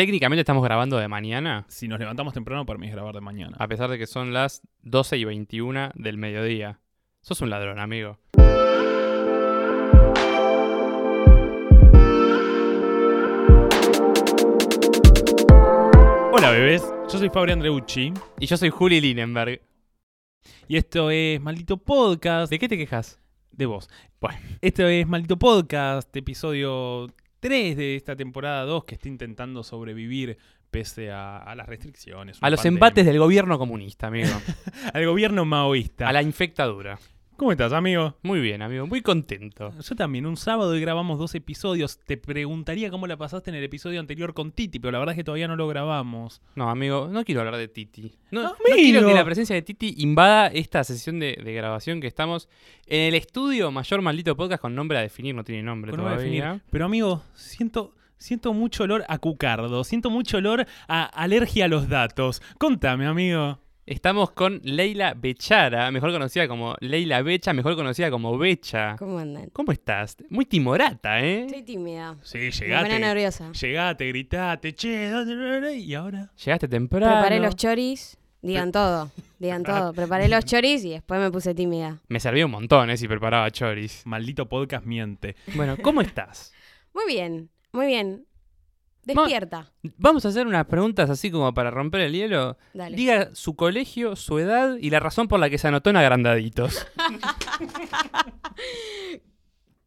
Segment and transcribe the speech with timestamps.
[0.00, 3.54] técnicamente estamos grabando de mañana, Si nos levantamos temprano, para mí es grabar de mañana.
[3.58, 6.80] a pesar de que son las 12 y 21 del mediodía.
[7.20, 8.18] Sos un ladrón, amigo.
[16.32, 16.82] Hola, bebés.
[17.12, 18.14] Yo soy Fabri Andreucci.
[18.38, 19.60] Y yo soy Juli Linenberg.
[20.66, 22.50] Y esto es Maldito Podcast.
[22.50, 23.20] ¿De qué te quejas?
[23.52, 23.90] De vos.
[24.18, 27.08] Bueno, esto es Maldito Podcast, episodio
[27.40, 30.38] 3 de esta temporada 2 que está intentando sobrevivir
[30.70, 32.38] pese a, a las restricciones.
[32.40, 32.76] A los pandemia.
[32.76, 34.30] embates del gobierno comunista, amigo.
[34.92, 36.08] Al gobierno maoísta.
[36.08, 36.98] A la infectadura.
[37.40, 38.18] ¿Cómo estás, amigo?
[38.22, 38.86] Muy bien, amigo.
[38.86, 39.72] Muy contento.
[39.80, 41.98] Yo también, un sábado y grabamos dos episodios.
[41.98, 45.16] Te preguntaría cómo la pasaste en el episodio anterior con Titi, pero la verdad es
[45.16, 46.42] que todavía no lo grabamos.
[46.54, 48.12] No, amigo, no quiero hablar de Titi.
[48.30, 52.46] No, quiero que la presencia de Titi invada esta sesión de, de grabación que estamos
[52.84, 56.16] en el estudio Mayor Maldito Podcast con nombre a definir, no tiene nombre Con nombre
[56.16, 56.44] a todavía.
[56.44, 56.62] definir.
[56.70, 61.88] Pero amigo, siento, siento mucho olor a cucardo, siento mucho olor a alergia a los
[61.88, 62.42] datos.
[62.58, 63.58] Contame, amigo.
[63.90, 68.94] Estamos con Leila Bechara, mejor conocida como Leila Becha, mejor conocida como Becha.
[68.96, 69.50] ¿Cómo andan?
[69.50, 70.16] ¿Cómo estás?
[70.28, 71.46] Muy timorata, ¿eh?
[71.46, 72.16] Estoy tímida.
[72.22, 72.98] Sí, Me pone llegate.
[73.00, 73.50] nerviosa.
[73.50, 76.30] Llegate, gritate, che, ¿dónde- y ahora.
[76.36, 77.12] Llegaste temprano.
[77.14, 78.16] Preparé los choris.
[78.42, 79.10] Digan todo.
[79.40, 79.92] Digan todo.
[79.92, 81.98] Preparé los choris y después me puse tímida.
[82.06, 82.96] Me servía un montón, ¿eh?
[82.96, 84.02] Si preparaba choris.
[84.06, 85.34] Maldito podcast miente.
[85.56, 86.52] Bueno, ¿cómo estás?
[86.94, 87.50] Muy bien.
[87.72, 88.24] Muy bien.
[89.14, 89.72] Despierta.
[89.96, 92.56] Vamos a hacer unas preguntas así como para romper el hielo.
[92.74, 92.96] Dale.
[92.96, 96.86] Diga su colegio, su edad y la razón por la que se anotó en agrandaditos.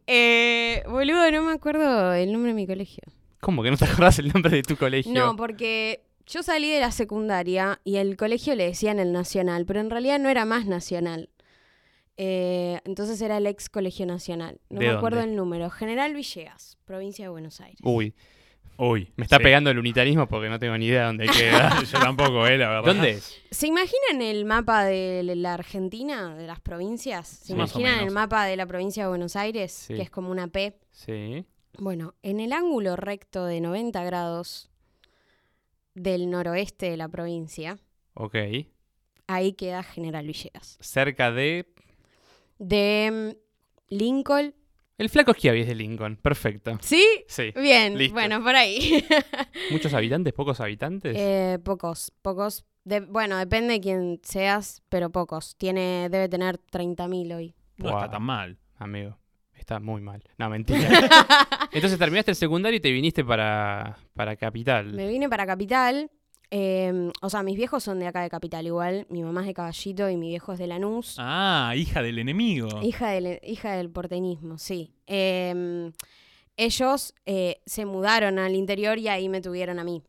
[0.05, 3.03] Eh, boludo, no me acuerdo el nombre de mi colegio.
[3.39, 5.13] ¿Cómo que no te acordás el nombre de tu colegio?
[5.13, 9.79] No, porque yo salí de la secundaria y el colegio le decían el nacional, pero
[9.79, 11.29] en realidad no era más nacional.
[12.17, 14.59] Eh, entonces era el ex colegio nacional.
[14.69, 15.69] No ¿De me acuerdo el número.
[15.69, 17.79] General Villegas, provincia de Buenos Aires.
[17.83, 18.13] Uy,
[18.77, 19.11] Uy.
[19.15, 19.43] me está sí.
[19.43, 21.81] pegando el unitarismo porque no tengo ni idea dónde queda.
[21.91, 22.93] Yo tampoco, eh, la verdad.
[22.93, 23.41] ¿Dónde es?
[23.51, 27.27] ¿Se imaginan el mapa de la Argentina, de las provincias?
[27.27, 27.53] ¿Se Sí.
[27.53, 29.93] Imaginan el mapa de la provincia de Buenos Aires, Sí.
[29.95, 30.77] que es como una P?
[30.91, 31.45] Sí.
[31.77, 34.69] Bueno, en el ángulo recto de 90 grados
[35.95, 37.77] del noroeste de la provincia,
[38.15, 38.35] Ok.
[39.27, 40.77] ahí queda General Villegas.
[40.81, 41.67] Cerca de...
[42.59, 44.53] De mm, Lincoln.
[44.97, 46.17] El flaco Schiavi es de Lincoln.
[46.17, 46.77] Perfecto.
[46.81, 47.03] ¿Sí?
[47.27, 47.51] Sí.
[47.55, 48.13] Bien, Listo.
[48.13, 49.03] bueno, por ahí.
[49.71, 50.33] ¿Muchos habitantes?
[50.33, 51.15] ¿Pocos habitantes?
[51.17, 52.63] Eh, pocos, pocos.
[52.83, 55.55] De- bueno, depende de quién seas, pero pocos.
[55.57, 57.55] Tiene, debe tener 30.000 hoy.
[57.77, 57.97] No Wow.
[57.99, 58.59] está tan mal.
[58.77, 59.17] Amigo,
[59.55, 60.23] está muy mal.
[60.37, 60.87] No, mentira.
[61.71, 64.93] Entonces terminaste el secundario y te viniste para, para Capital.
[64.93, 66.11] Me vine para Capital.
[66.55, 69.07] Eh, o sea, mis viejos son de acá de Capital igual.
[69.09, 71.15] Mi mamá es de Caballito y mi viejo es de Lanús.
[71.17, 72.69] Ah, hija del enemigo.
[72.83, 74.93] Hija, del, hija del porteñismo, sí.
[75.07, 75.91] Eh,
[76.55, 80.03] ellos eh, se mudaron al interior y ahí me tuvieron a mí.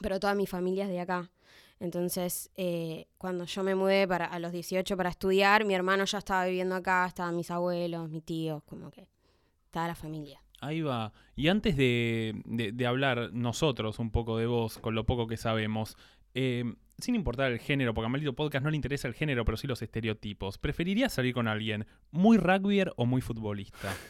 [0.00, 1.32] Pero toda mi familia es de acá.
[1.80, 6.18] Entonces, eh, cuando yo me mudé para, a los 18 para estudiar, mi hermano ya
[6.18, 9.08] estaba viviendo acá, estaban mis abuelos, mis tíos, como que
[9.64, 10.40] estaba la familia.
[10.66, 11.12] Ahí va.
[11.34, 15.36] Y antes de, de- de hablar nosotros un poco de vos, con lo poco que
[15.36, 15.96] sabemos,
[16.34, 16.64] eh,
[16.98, 19.66] sin importar el género, porque a Maldito Podcast no le interesa el género, pero sí
[19.66, 23.94] los estereotipos, ¿preferirías salir con alguien muy rugbyer o muy futbolista?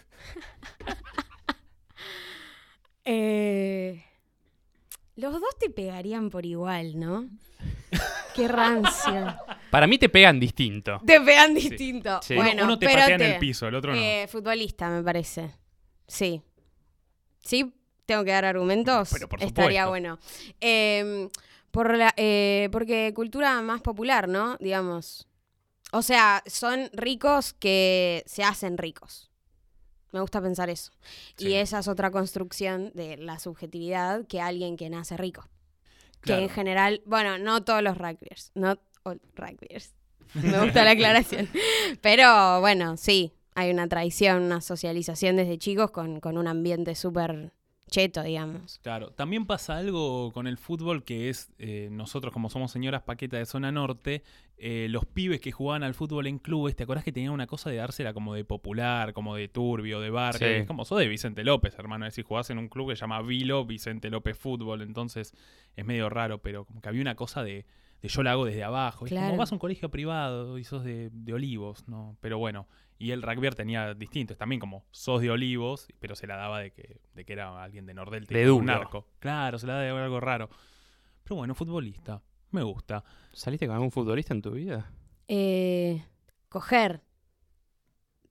[3.08, 4.02] Eh,
[5.14, 7.28] los dos te pegarían por igual, ¿no?
[8.34, 9.34] Qué rancio.
[9.70, 11.00] Para mí te pegan distinto.
[11.06, 12.18] Te pegan distinto.
[12.22, 12.34] Sí.
[12.34, 14.00] Uno- Bueno, uno, te pero patea en te- el piso, el otro no.
[14.00, 15.50] Eh, futbolista, me parece.
[16.06, 16.42] Sí.
[17.40, 17.72] Sí,
[18.06, 19.10] tengo que dar argumentos.
[19.12, 20.18] Pero por Estaría bueno.
[20.60, 21.28] Eh,
[21.70, 24.56] por la, eh, porque cultura más popular, ¿no?
[24.58, 25.28] Digamos.
[25.92, 29.30] O sea, son ricos que se hacen ricos.
[30.12, 30.92] Me gusta pensar eso.
[31.36, 31.48] Sí.
[31.48, 35.48] Y esa es otra construcción de la subjetividad que alguien que nace rico.
[36.20, 36.40] Claro.
[36.40, 39.92] Que en general, bueno, no todos los rugbyers, no all rugbyers.
[40.34, 41.48] Me gusta la aclaración.
[42.00, 47.52] Pero bueno, sí, hay una tradición, una socialización desde chicos con, con un ambiente súper
[47.88, 48.80] cheto, digamos.
[48.82, 53.36] Claro, también pasa algo con el fútbol que es, eh, nosotros como somos señoras paqueta
[53.36, 54.24] de zona norte,
[54.58, 57.70] eh, los pibes que jugaban al fútbol en clubes, ¿te acordás que tenían una cosa
[57.70, 60.34] de dársela como de popular, como de turbio, de bar?
[60.36, 60.44] Sí.
[60.44, 63.02] Es como sos de Vicente López, hermano, es decir, jugás en un club que se
[63.02, 65.32] llama Vilo Vicente López Fútbol, entonces
[65.76, 67.66] es medio raro, pero como que había una cosa de,
[68.02, 69.04] de yo la hago desde abajo.
[69.06, 69.28] Es Claro.
[69.28, 72.16] como vas a un colegio privado y sos de, de Olivos, ¿no?
[72.20, 72.66] Pero bueno,
[72.98, 76.70] y el rugby tenía distintos, también como sos de Olivos, pero se la daba de
[76.72, 78.34] que, de que era alguien de Nordelta.
[78.34, 79.06] De un narco.
[79.18, 80.48] Claro, se la daba de algo raro.
[81.22, 83.04] Pero bueno, futbolista, me gusta.
[83.32, 84.90] ¿Saliste con algún futbolista en tu vida?
[85.28, 86.04] Eh,
[86.48, 87.02] coger.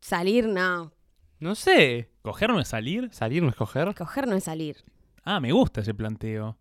[0.02, 0.92] Salir, no.
[1.40, 2.12] No sé.
[2.22, 3.10] ¿Coger no es salir?
[3.12, 3.94] ¿Salir no es coger?
[3.94, 4.78] Coger no es salir.
[5.24, 6.58] Ah, me gusta ese planteo.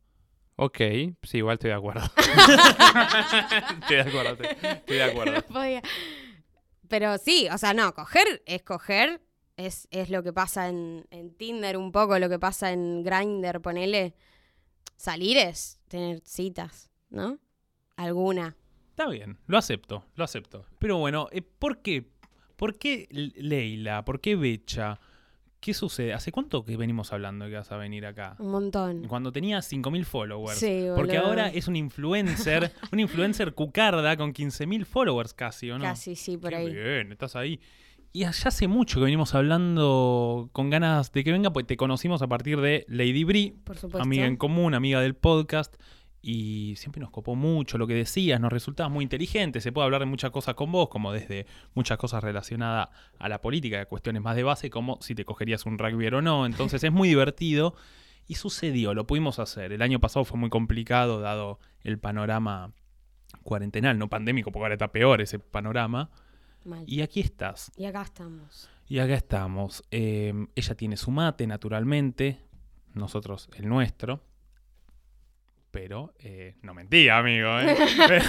[0.57, 0.79] Ok,
[1.23, 2.03] sí, igual estoy de acuerdo.
[3.81, 5.33] estoy de acuerdo, estoy, estoy de acuerdo.
[5.33, 5.83] No podía.
[6.95, 9.21] Pero sí, o sea, no, coger es coger.
[9.57, 14.15] Es, lo que pasa en, en Tinder un poco, lo que pasa en Grindr, ponele.
[14.95, 17.41] Salir es tener citas, ¿no?
[17.97, 18.57] Alguna.
[18.91, 20.67] Está bien, lo acepto, lo acepto.
[20.79, 22.09] Pero bueno, eh, ¿por qué?
[22.55, 24.05] ¿Por qué Leila?
[24.05, 25.01] ¿Por qué Becha?
[25.65, 26.13] ¿Qué sucede?
[26.13, 28.37] ¿Hace cuánto que venimos hablando que vas a venir acá?
[28.39, 29.09] Un montón.
[29.09, 30.59] Cuando tenía 5.000 followers.
[30.59, 35.85] Sí, Porque ahora es un influencer, un influencer cucarda con 15.000 followers casi, ¿o no?
[35.85, 36.71] Casi, sí, por Qué ahí.
[36.71, 37.61] bien, estás ahí.
[38.13, 42.21] Y allá hace mucho que venimos hablando con ganas de que venga, pues te conocimos
[42.21, 45.77] a partir de Lady Brie, Por amiga en común, amiga del podcast.
[46.27, 50.01] Y siempre nos copó mucho lo que decías, nos resultabas muy inteligente, se puede hablar
[50.01, 51.45] de muchas cosas con vos, como desde
[51.75, 52.89] muchas cosas relacionadas
[53.19, 56.23] a la política, de cuestiones más de base, como si te cogerías un rugby o
[56.23, 56.47] no.
[56.47, 57.75] Entonces es muy divertido
[58.27, 59.73] y sucedió, lo pudimos hacer.
[59.73, 62.73] El año pasado fue muy complicado dado el panorama
[63.43, 66.11] cuarentenal, no pandémico, porque ahora está peor ese panorama.
[66.65, 66.85] Mal.
[66.87, 67.71] Y aquí estás.
[67.77, 68.71] Y acá estamos.
[68.89, 69.85] Y acá estamos.
[69.91, 72.41] Eh, ella tiene su mate, naturalmente.
[72.95, 74.23] Nosotros el nuestro.
[75.75, 77.49] Pero, eh, no mentía, amigo.
[77.61, 77.77] ¿eh?
[78.09, 78.25] Pero,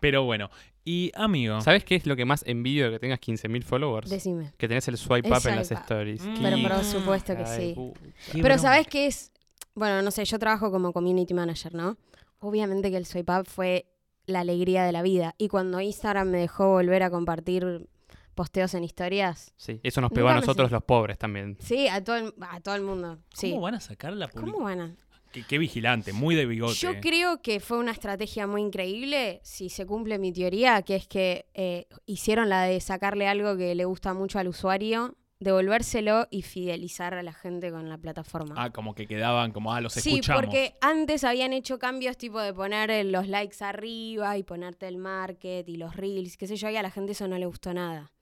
[0.00, 0.50] pero bueno.
[0.84, 1.60] Y, amigo.
[1.60, 4.10] ¿Sabes qué es lo que más envidio de que tengas 15.000 followers?
[4.10, 4.52] Decime.
[4.58, 5.78] Que tenés el swipe El up en las up.
[5.78, 6.22] stories.
[6.22, 6.42] Mm.
[6.42, 7.72] Pero por supuesto que sí.
[7.74, 8.00] puta.
[8.32, 8.58] Pero.
[8.58, 9.30] ¿sabes qué es?
[9.74, 11.96] Bueno, no sé, yo trabajo como community manager, ¿no?
[12.40, 13.86] Obviamente que el swipe up fue
[14.26, 15.34] la alegría de la vida.
[15.38, 17.88] Y cuando Instagram me dejó volver a compartir
[18.34, 21.56] posteos en historias, Sí, eso nos pegó a nosotros los pobres también.
[21.60, 23.18] sí, a todo el, a todo el mundo.
[23.34, 23.50] Sí.
[23.50, 24.96] ¿Cómo van a sacar la ¿Cómo van a?
[25.34, 26.74] Qué, qué vigilante, muy de bigote.
[26.74, 31.08] Yo creo que fue una estrategia muy increíble, si se cumple mi teoría, que es
[31.08, 36.42] que eh, hicieron la de sacarle algo que le gusta mucho al usuario, devolvérselo y
[36.42, 38.54] fidelizar a la gente con la plataforma.
[38.56, 40.44] Ah, como que quedaban como, ah, los Sí, escuchamos.
[40.44, 44.98] porque antes habían hecho cambios tipo de poner eh, los likes arriba y ponerte el
[44.98, 47.74] market y los reels, qué sé yo, y a la gente eso no le gustó
[47.74, 48.12] nada.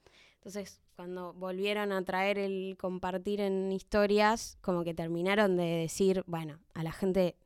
[0.43, 6.59] Entonces, cuando volvieron a traer el compartir en historias, como que terminaron de decir, bueno,
[6.75, 7.37] a la gente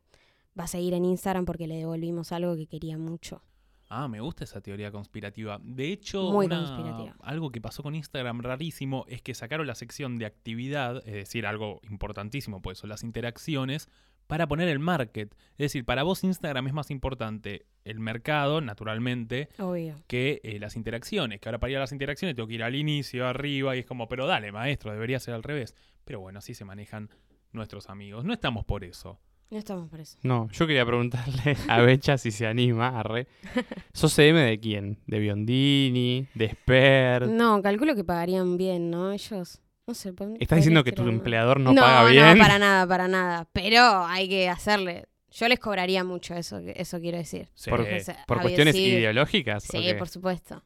[0.59, 3.43] va a seguir en Instagram porque le devolvimos algo que quería mucho.
[3.91, 5.61] Ah, me gusta esa teoría conspirativa.
[5.63, 10.17] De hecho, Muy una- algo que pasó con Instagram rarísimo es que sacaron la sección
[10.19, 13.91] de actividad, es decir, algo importantísimo, pues son las interacciones,
[14.27, 15.33] para poner el market.
[15.53, 19.95] Es decir, para vos Instagram es más importante el mercado, naturalmente, Obvio.
[20.07, 21.41] que eh, las interacciones.
[21.41, 23.87] Que ahora para ir a las interacciones tengo que ir al inicio, arriba, y es
[23.87, 25.75] como, pero dale, maestro, debería ser al revés.
[26.05, 27.11] Pero bueno, así se manejan
[27.53, 28.25] nuestros amigos.
[28.25, 29.21] No estamos por eso.
[29.49, 30.19] No estamos por eso.
[30.25, 33.29] No, yo quería preguntarle a Becha si se anima, arre.
[33.93, 34.99] ¿Sos CM de quién?
[35.07, 36.27] ¿De Biondini?
[36.35, 37.27] ¿De Spert?
[37.29, 39.13] No, calculo que pagarían bien, ¿no?
[39.13, 39.61] Ellos.
[39.87, 40.13] No sé.
[40.13, 42.37] pon- ¿Estás diciendo que tu empleador no, paga bien?
[42.39, 43.49] No, para nada, para nada.
[43.53, 45.07] Pero hay que hacerle.
[45.31, 47.49] Yo les cobraría mucho eso, eso quiero decir.
[47.55, 47.71] Sí.
[47.71, 48.85] ¿Por, O sea, por cuestiones sí.
[48.85, 49.65] ideológicas?
[49.69, 50.63] ¿o Sí, por supuesto.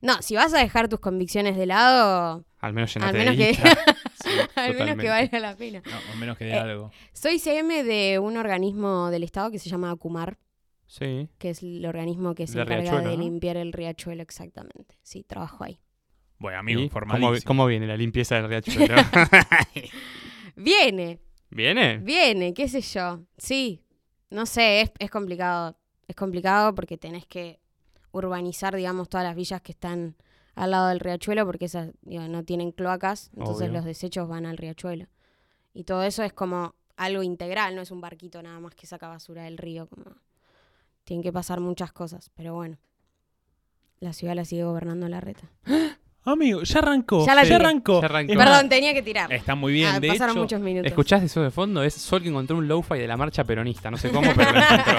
[0.00, 3.58] No, si vas a dejar tus convicciones de lado, Al menos al menos de que.
[4.26, 5.82] Sí, al menos que valga la pena.
[5.84, 6.90] No, al menos que de Eh, algo.
[7.12, 10.36] Soy CM de un organismo del Estado que se llama ACUMAR,
[10.86, 11.28] Sí.
[11.38, 13.22] que es el organismo que se De encarga Riachuelo, de ¿no?
[13.22, 14.96] limpiar el riachuelo exactamente.
[15.02, 15.78] Sí, trabajo ahí.
[16.38, 17.30] Bueno, amigo, ¿Y formalísimo.
[17.30, 18.94] ¿Cómo, cómo viene la limpieza del riachuelo?
[20.56, 21.98] Viene, ¿Viene?
[21.98, 23.20] viene, qué sé yo.
[23.36, 23.82] Sí,
[24.30, 25.76] no sé, es, es complicado.
[26.08, 27.60] Es complicado porque tenés que
[28.12, 30.16] urbanizar, digamos, todas las villas que están
[30.54, 33.78] al lado del riachuelo porque esas digo, no tienen cloacas, entonces Obvio.
[33.78, 35.06] los desechos van al riachuelo.
[35.74, 39.08] Y todo eso es como algo integral, no es un barquito nada más que saca
[39.08, 39.88] basura del río.
[39.88, 40.04] Como...
[41.04, 42.78] Tienen que pasar muchas cosas, pero bueno.
[44.00, 45.50] La ciudad la sigue gobernando la reta.
[46.26, 47.24] Amigo, ya arrancó.
[47.24, 48.00] Ya la arrancó.
[48.00, 48.34] Ya arrancó.
[48.34, 49.32] Más, Perdón, tenía que tirar.
[49.32, 49.88] Está muy bien.
[49.94, 50.88] Ah, de pasaron hecho, muchos minutos.
[50.88, 51.82] ¿Escuchás eso de fondo?
[51.82, 53.90] Es Sol que encontró un lo-fi de la marcha peronista.
[53.90, 54.98] No sé cómo, pero lo encontró.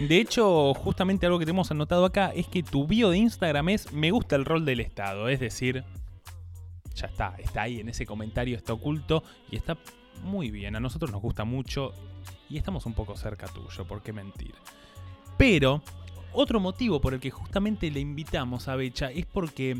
[0.08, 3.92] de hecho, justamente algo que tenemos anotado acá es que tu bio de Instagram es
[3.92, 5.28] me gusta el rol del Estado.
[5.30, 5.84] Es decir,
[6.94, 9.78] ya está, está ahí en ese comentario, está oculto y está
[10.22, 10.76] muy bien.
[10.76, 11.92] A nosotros nos gusta mucho
[12.48, 14.54] y estamos un poco cerca tuyo, ¿por qué mentir?
[15.36, 15.82] Pero,
[16.32, 19.76] otro motivo por el que justamente le invitamos a Becha es porque,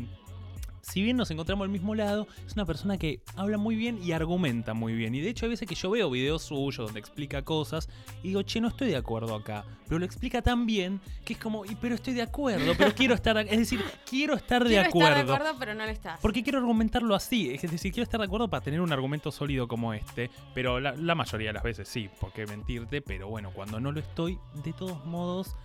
[0.81, 4.11] si bien nos encontramos al mismo lado, es una persona que habla muy bien y
[4.13, 5.13] argumenta muy bien.
[5.15, 7.89] Y de hecho hay veces que yo veo videos suyos donde explica cosas
[8.23, 9.65] y digo, che, no estoy de acuerdo acá.
[9.87, 13.13] Pero lo explica tan bien que es como, "Y, pero estoy de acuerdo, pero quiero
[13.13, 13.37] estar...
[13.37, 15.07] Es decir, quiero estar de Quiero acuerdo.
[15.09, 16.19] estar de acuerdo, pero no lo estás.
[16.21, 19.67] Porque quiero argumentarlo así, es decir, quiero estar de acuerdo para tener un argumento sólido
[19.67, 23.79] como este, pero la, la mayoría de las veces sí, porque mentirte, pero bueno, cuando
[23.79, 25.55] no lo estoy, de todos modos,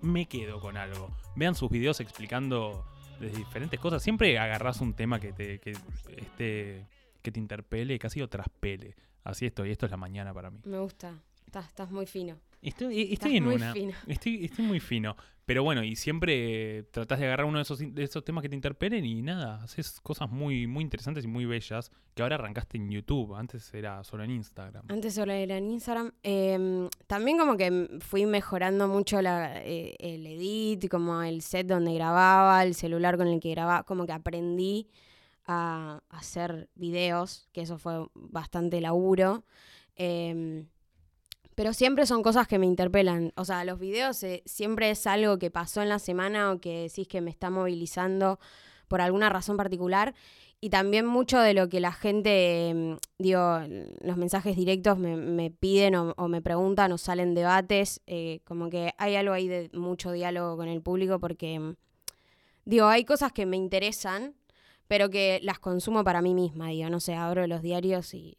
[0.00, 1.10] me quedo con algo.
[1.36, 2.84] Vean sus videos explicando
[3.20, 5.76] de diferentes cosas, siempre agarrás un tema que te, que,
[6.16, 6.86] este,
[7.22, 8.94] que te interpele, casi o traspele.
[9.24, 10.60] Así estoy, esto es la mañana para mí.
[10.64, 11.14] Me gusta.
[11.46, 12.36] estás, estás muy fino.
[12.64, 13.72] Estoy, estoy en muy una.
[13.72, 13.92] fino.
[14.06, 15.16] Estoy, estoy muy fino.
[15.46, 18.54] Pero bueno, y siempre tratás de agarrar uno de esos, de esos temas que te
[18.54, 22.90] interpelen y nada, haces cosas muy, muy interesantes y muy bellas que ahora arrancaste en
[22.90, 23.34] YouTube.
[23.34, 24.86] Antes era solo en Instagram.
[24.88, 26.12] Antes solo era en Instagram.
[26.22, 31.92] Eh, también como que fui mejorando mucho la, eh, el edit, como el set donde
[31.92, 34.88] grababa, el celular con el que grababa, como que aprendí
[35.46, 39.44] a hacer videos, que eso fue bastante laburo.
[39.96, 40.64] Eh,
[41.54, 43.32] pero siempre son cosas que me interpelan.
[43.36, 46.82] O sea, los videos eh, siempre es algo que pasó en la semana o que
[46.82, 48.38] decís que me está movilizando
[48.88, 50.14] por alguna razón particular.
[50.60, 53.60] Y también mucho de lo que la gente, eh, digo,
[54.00, 58.00] los mensajes directos me, me piden o, me preguntan o salen debates.
[58.06, 61.74] eh, como que hay algo ahí de mucho diálogo con el público porque, mm,
[62.64, 64.34] digo, hay cosas que me interesan,
[64.88, 66.68] pero que las consumo para mí misma.
[66.68, 68.38] Digo, no sé, abro los diarios y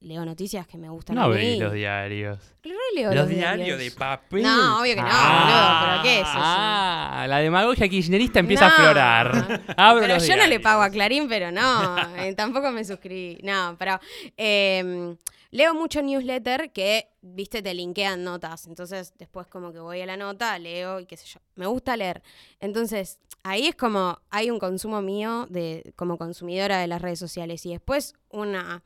[0.00, 1.34] leo noticias que me gustan No a mí.
[1.34, 2.38] veis los diarios.
[2.62, 4.42] Leo Los los diarios de papel.
[4.42, 6.30] No, obvio que no, boludo, pero ¿qué es eso?
[6.34, 9.62] Ah, la demagogia kirchnerista empieza a aflorar.
[9.76, 13.38] Abro pero yo no le pago a Clarín, pero no, eh, tampoco me suscribí.
[13.42, 14.00] No, pero
[14.36, 15.16] eh,
[15.50, 18.66] leo mucho newsletter que, viste, te linkean notas.
[18.66, 21.40] Entonces, después como que voy a la nota, leo y qué sé yo.
[21.54, 22.22] Me gusta leer.
[22.60, 27.64] Entonces, ahí es como, hay un consumo mío de como consumidora de las redes sociales.
[27.66, 28.82] Y después una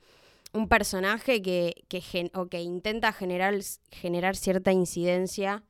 [0.52, 3.54] un personaje que, que gen- o que intenta generar,
[3.90, 5.64] generar cierta incidencia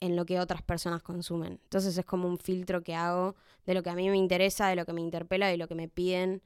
[0.00, 1.60] en lo que otras personas consumen.
[1.64, 3.34] Entonces es como un filtro que hago
[3.66, 5.74] de lo que a mí me interesa, de lo que me interpela, de lo que
[5.74, 6.42] me piden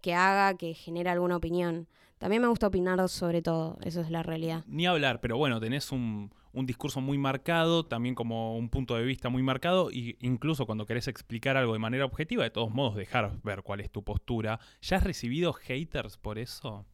[0.00, 1.88] que haga, que genera alguna opinión.
[2.18, 4.64] También me gusta opinar sobre todo, eso es la realidad.
[4.66, 9.04] Ni hablar, pero bueno, tenés un, un discurso muy marcado, también como un punto de
[9.04, 12.96] vista muy marcado, y incluso cuando querés explicar algo de manera objetiva, de todos modos
[12.96, 14.60] dejar ver cuál es tu postura.
[14.82, 16.86] ¿Ya has recibido haters por eso?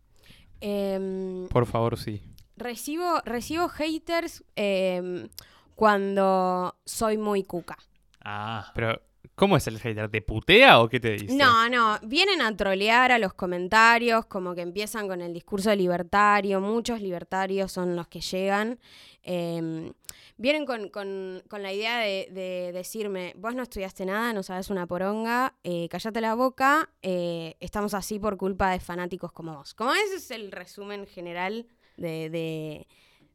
[0.60, 2.22] Em, Por favor, sí.
[2.56, 5.28] recibo, recibo haters em,
[5.74, 7.78] cuando soy muy cuca.
[8.22, 9.00] Ah, Pero,
[9.34, 10.08] ¿cómo es el hater?
[10.10, 11.34] ¿Te putea o qué te dice?
[11.34, 16.60] No, no, vienen a trolear a los comentarios, como que empiezan con el discurso libertario,
[16.60, 18.78] muchos libertarios son los que llegan.
[19.22, 19.92] eh,
[20.38, 24.70] vienen con, con- con la idea de, de decirme, vos no estudiaste nada, no sabes
[24.70, 29.74] una poronga, eh, cállate la boca, eh, estamos así por culpa de fanáticos como vos.
[29.74, 31.66] Como ese es el resumen general
[31.98, 32.86] de-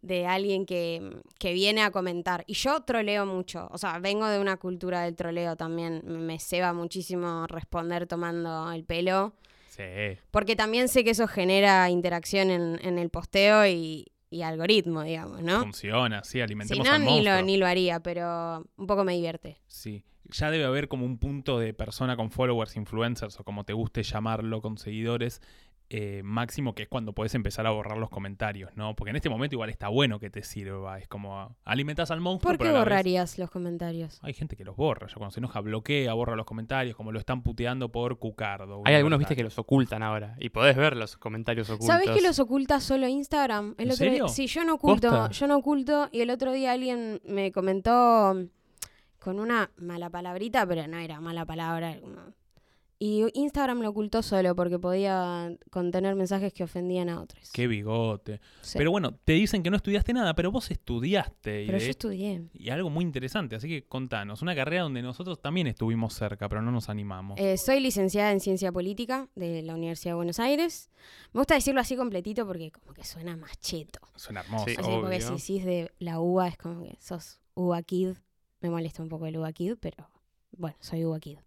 [0.05, 2.43] de alguien que, que viene a comentar.
[2.47, 6.73] Y yo troleo mucho, o sea, vengo de una cultura del troleo también, me ceba
[6.73, 9.33] muchísimo responder tomando el pelo,
[9.69, 9.83] sí.
[10.31, 15.41] porque también sé que eso genera interacción en, en el posteo y, y algoritmo, digamos,
[15.41, 15.61] ¿no?
[15.61, 19.13] Funciona, sí, Si alimentemos no, al ni lo, ni lo haría, pero un poco me
[19.13, 19.57] divierte.
[19.67, 20.03] Sí.
[20.29, 24.01] Ya debe haber como un punto de persona con followers, influencers o como te guste
[24.01, 25.39] llamarlo, con seguidores
[25.89, 28.95] eh, máximo, que es cuando puedes empezar a borrar los comentarios, ¿no?
[28.95, 30.97] Porque en este momento igual está bueno que te sirva.
[30.99, 32.51] Es como alimentas al monstruo.
[32.53, 34.19] ¿Por qué vez- borrarías los comentarios?
[34.23, 35.07] Hay gente que los borra.
[35.07, 38.81] Ya cuando se enoja, bloquea, borra los comentarios, como lo están puteando por Cucardo.
[38.83, 40.35] Hay algunos, viste, que los ocultan ahora.
[40.39, 41.87] Y podés ver los comentarios ocultos.
[41.87, 43.75] ¿Sabés que los oculta solo Instagram?
[43.77, 44.27] El ¿En otro día- serio?
[44.29, 45.29] sí, yo no oculto, ¿Posta?
[45.31, 46.09] yo no oculto.
[46.11, 48.33] Y el otro día alguien me comentó
[49.19, 51.99] con una mala palabrita, pero no era mala palabra.
[52.01, 52.33] como-
[52.97, 57.51] Y Instagram lo ocultó solo porque podía contener mensajes que ofendían a otros.
[57.51, 58.39] Qué bigote.
[58.61, 58.77] Sí.
[58.77, 61.63] Pero bueno, te dicen que no estudiaste nada, pero vos estudiaste.
[61.63, 62.43] Y, Pero de- yo estudié.
[62.53, 64.41] y algo muy interesante, así que contanos.
[64.41, 67.37] Una carrera donde nosotros también estuvimos cerca, pero no nos animamos.
[67.39, 70.89] Eh, soy licenciada en Ciencia Política de la Universidad de Buenos Aires.
[71.33, 73.99] Me gusta decirlo así completito porque como que suena más cheto.
[74.15, 74.65] Suena hermoso.
[74.67, 74.75] Sí.
[74.77, 75.37] Así porque Obvio.
[75.37, 78.09] si decís de la UBA es como que sos UBA Kid.
[78.61, 80.09] Me molesta un poco el UBA Kid, pero
[80.57, 81.37] bueno, soy UBA Kid.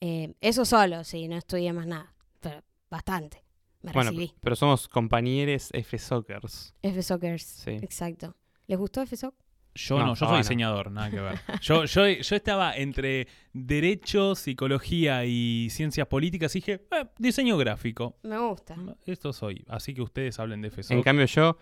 [0.00, 2.12] Eh, eso solo, sí, no estudié más nada.
[2.40, 3.44] Pero bastante.
[3.82, 4.34] Me Bueno, recibí.
[4.40, 6.74] pero somos compañeros F Sockers.
[6.82, 7.42] F Sockers.
[7.42, 7.70] Sí.
[7.82, 8.36] Exacto.
[8.66, 9.34] ¿Les gustó F Sock?
[9.74, 10.38] Yo No, no, yo soy no.
[10.38, 11.38] diseñador, nada que ver.
[11.62, 18.16] Yo, yo, yo estaba entre Derecho, Psicología y Ciencias Políticas y dije, eh, diseño gráfico.
[18.24, 18.76] Me gusta.
[19.06, 19.64] Esto soy.
[19.68, 20.92] Así que ustedes hablen de FSO.
[20.94, 21.56] En cambio yo...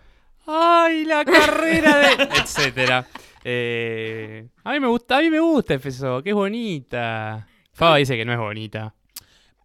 [0.47, 2.23] ¡Ay, la carrera de...!
[2.41, 3.05] etcétera.
[3.43, 7.47] Eh, a mí me gusta, a mí me gusta FSO, que es bonita.
[7.79, 8.93] Faba dice que no es bonita.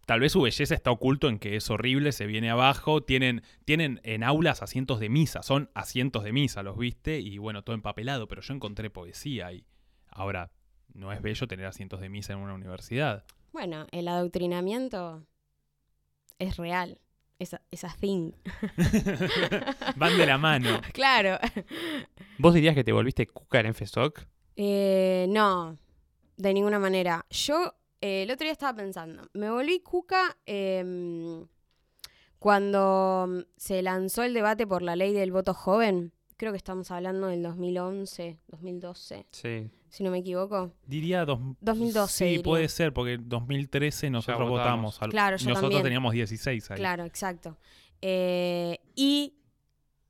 [0.05, 3.03] Tal vez su belleza está oculto en que es horrible, se viene abajo.
[3.03, 7.65] Tienen, tienen en aulas asientos de misa, son asientos de misa, los viste, y bueno,
[7.65, 9.65] todo empapelado, pero yo encontré poesía ahí.
[10.07, 10.49] Ahora,
[10.93, 13.25] no es bello tener asientos de misa en una universidad.
[13.51, 15.27] Bueno, el adoctrinamiento
[16.39, 16.97] es real.
[17.37, 18.31] Esa, esa thing.
[19.97, 20.79] Van de la mano.
[20.93, 21.37] claro.
[22.37, 24.25] ¿Vos dirías que te volviste cuca en FSOC?
[24.55, 25.77] Eh, no,
[26.37, 27.25] de ninguna manera.
[27.29, 27.73] Yo
[28.05, 31.45] eh, el otro día estaba pensando, me volví cuca em,
[32.39, 37.27] cuando se lanzó el debate por la ley del voto joven, creo que estamos hablando
[37.27, 39.69] del 2011, 2012, Sí.
[39.89, 40.71] si no me equivoco.
[40.85, 42.43] Diría dos, 2012 Sí, diría.
[42.43, 44.95] puede ser, porque en 2013 nosotros votamos.
[44.97, 45.01] votamos.
[45.01, 45.83] al- Claro, yo nosotros también.
[45.83, 46.77] teníamos 16 ahí.
[46.77, 47.57] Claro, exacto.
[48.01, 49.33] Eh, y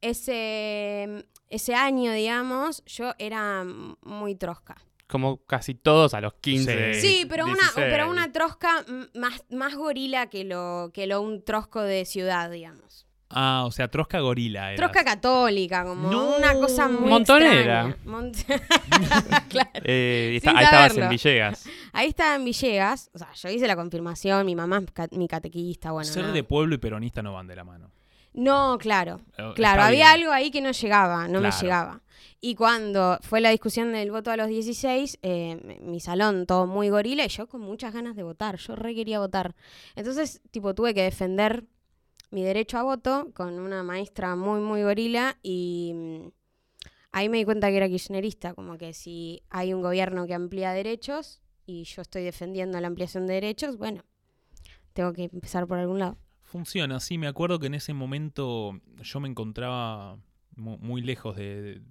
[0.01, 3.63] ese, ese año, digamos, yo era
[4.01, 4.75] muy trosca.
[5.07, 6.93] Como casi todos a los 15.
[6.95, 7.01] Sí.
[7.01, 7.87] Sí, pero una, 16.
[7.91, 8.83] pero una trosca
[9.13, 13.05] más, más gorila que lo, que lo un trosco de ciudad, digamos.
[13.29, 14.75] Ah, o sea, Trosca Gorila era.
[14.77, 16.37] Trosca católica, como No.
[16.37, 17.97] una cosa muy Montonera.
[18.05, 18.45] Mont-
[19.49, 19.69] claro.
[19.83, 21.65] Eh, está- ahí estabas en Villegas.
[21.93, 25.27] Ahí estaba en Villegas, o sea, yo hice la confirmación, mi mamá es ca- mi
[25.27, 26.09] catequista, bueno.
[26.09, 27.91] Ser de pueblo y peronista no van de la mano.
[28.35, 29.21] No, claro.
[29.37, 30.21] Eh, Claro, está había bien.
[30.21, 32.01] algo ahí que no llegaba, no me llegaba.
[32.41, 36.67] Y cuando fue la discusión del voto a los 16, eh, m- mi salón todo
[36.67, 39.55] muy gorila y yo con muchas ganas de votar, yo re quería votar.
[39.95, 41.65] Entonces, tipo, tuve que defender
[42.31, 46.27] mi derecho a voto con una maestra muy, muy gorila y mm,
[47.13, 50.71] ahí me di cuenta que era kirchnerista, como que si hay un gobierno que amplía
[50.73, 54.03] derechos y yo estoy defendiendo la ampliación de derechos, bueno,
[54.93, 56.17] tengo que empezar por algún lado.
[56.45, 60.17] Funciona, sí, me acuerdo que en ese momento yo me encontraba
[60.55, 61.81] mu- muy lejos de,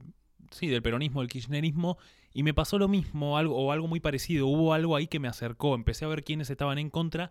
[0.50, 1.98] sí, del peronismo, del kirchnerismo,
[2.32, 4.46] y me pasó lo mismo, algo, o algo muy parecido.
[4.46, 7.30] Hubo algo ahí que me acercó, empecé a ver quiénes estaban en contra,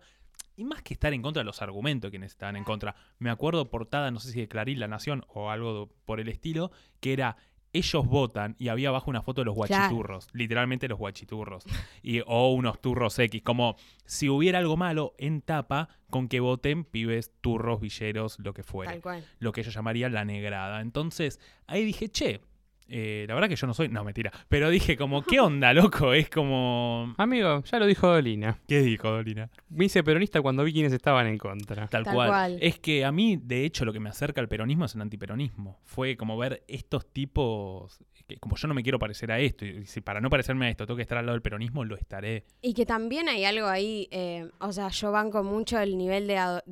[0.56, 2.94] y más que estar en contra, los argumentos de quienes estaban en contra.
[3.18, 6.70] Me acuerdo portada, no sé si de Clarín, La Nación, o algo por el estilo,
[7.00, 7.36] que era
[7.74, 9.74] ellos votan y había abajo una foto de los Claro.
[9.88, 11.64] guachiturros, literalmente los guachiturros,
[12.02, 13.76] y, o unos turros X, como
[14.06, 18.92] si hubiera algo malo en tapa con que voten pibes, turros, villeros, lo que fuera,
[18.92, 19.24] Tal cual.
[19.40, 20.80] lo que ellos llamarían la negrada.
[20.80, 22.40] Entonces ahí dije, che,
[22.88, 26.12] eh, la verdad que yo no soy, no, mentira, pero dije como, ¿qué onda, loco?
[26.12, 27.14] Es como...
[27.16, 28.58] Amigo, ya lo dijo Dolina.
[28.68, 29.50] ¿Qué dijo Dolina?
[29.70, 31.86] Me hice peronista cuando vi quienes estaban en contra.
[31.88, 32.28] Tal, Tal cual.
[32.28, 32.58] cual.
[32.60, 35.80] Es que a mí, de hecho, lo que me acerca al peronismo es el antiperonismo.
[35.84, 39.86] Fue como ver estos tipos, que como yo no me quiero parecer a esto, y
[39.86, 42.44] si para no parecerme a esto tengo que estar al lado del peronismo, lo estaré.
[42.62, 46.36] Y que también hay algo ahí, eh, o sea, yo banco mucho el nivel de,
[46.38, 46.62] ado-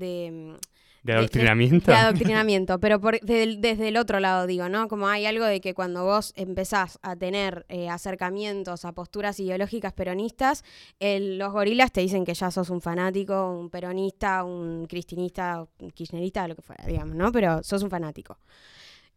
[1.03, 1.91] de, ¿De de- adoctrinamiento?
[1.91, 4.88] de adoctrinamiento, pero por- desde el otro lado digo, ¿no?
[4.88, 9.93] Como hay algo de que cuando vos empezás a tener eh, acercamientos a posturas ideológicas
[9.93, 10.65] peronistas,
[11.01, 15.91] el- los gorilas te dicen que ya sos un fanático, un peronista, un cristinista, un
[15.91, 17.33] kirchnerista, lo que fuera, digamos, ¿no?
[17.33, 18.38] Pero sos un fanático.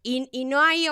[0.07, 0.85] Y, y no, hay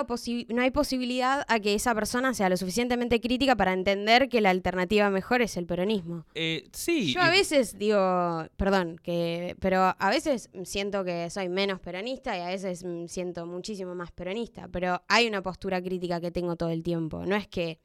[0.47, 4.49] no hay posibilidad a que esa persona sea lo suficientemente crítica para entender que la
[4.49, 6.25] alternativa mejor es el peronismo.
[6.33, 7.13] Eh, sí.
[7.13, 12.41] Yo a veces digo, perdón, que, pero a veces siento que soy menos peronista y
[12.41, 16.69] a veces mm, siento muchísimo más peronista, pero hay una postura crítica que tengo todo
[16.69, 17.23] el tiempo.
[17.23, 17.79] No es que,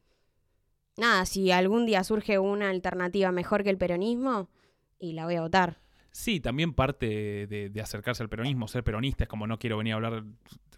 [0.97, 4.49] nada, si algún día surge una alternativa mejor que el peronismo,
[4.97, 5.77] y la voy a votar.
[6.11, 9.93] Sí, también parte de, de acercarse al peronismo, ser peronista, es como no quiero venir
[9.93, 10.23] a hablar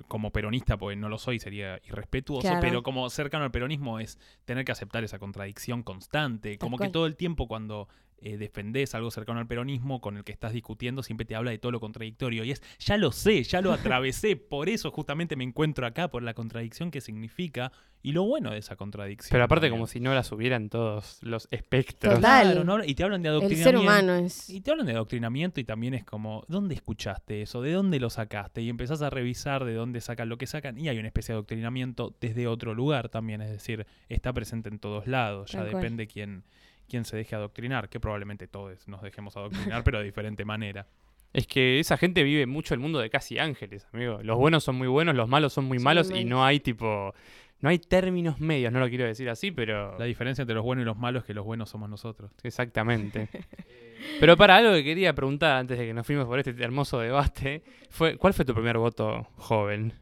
[0.08, 2.60] como peronista porque no lo soy, sería irrespetuoso, Claro.
[2.62, 7.06] pero como cercano al peronismo es tener que aceptar esa contradicción constante, como que todo
[7.06, 7.88] el tiempo cuando
[8.22, 11.58] eh, defendés algo cercano al peronismo con el que estás discutiendo siempre te habla de
[11.58, 15.44] todo lo contradictorio y es, ya lo sé, ya lo atravesé, por eso justamente me
[15.44, 17.72] encuentro acá, por la contradicción que significa
[18.04, 19.30] y lo bueno de esa contradicción.
[19.32, 22.16] Pero aparte como si no las hubieran todos los espectros.
[22.16, 22.52] Total.
[22.52, 22.84] Claro, ¿no?
[22.84, 23.70] y te hablan de El adoctrinamiento.
[23.70, 24.50] ser humano es...
[24.50, 27.62] Y te hablan de adoctrinamiento y también es como, ¿dónde escuchaste eso?
[27.62, 28.62] ¿De dónde lo sacaste?
[28.62, 31.38] Y empezás a revisar de dónde sacan lo que sacan y hay una especie de
[31.38, 35.84] adoctrinamiento desde otro lugar también, es decir, está presente en todos lados, ya Tal cual.
[35.84, 36.44] depende quién,
[36.92, 40.86] quién se deje adoctrinar, que probablemente todos nos dejemos adoctrinar, pero de diferente manera.
[41.34, 44.20] Es que esa gente vive mucho el mundo de casi ángeles, amigo.
[44.22, 46.60] Los buenos son muy buenos, los malos son muy Son malos muy y no hay
[46.60, 47.14] tipo...
[47.62, 49.98] No hay términos medios, no lo quiero decir así, pero...
[49.98, 52.32] La diferencia entre los buenos y los malos es que los buenos somos nosotros.
[52.44, 53.30] Exactamente.
[54.20, 57.64] Pero para algo que quería preguntar antes de que nos fuimos por este hermoso debate,
[57.90, 59.94] fue ¿cuál fue tu primer voto joven?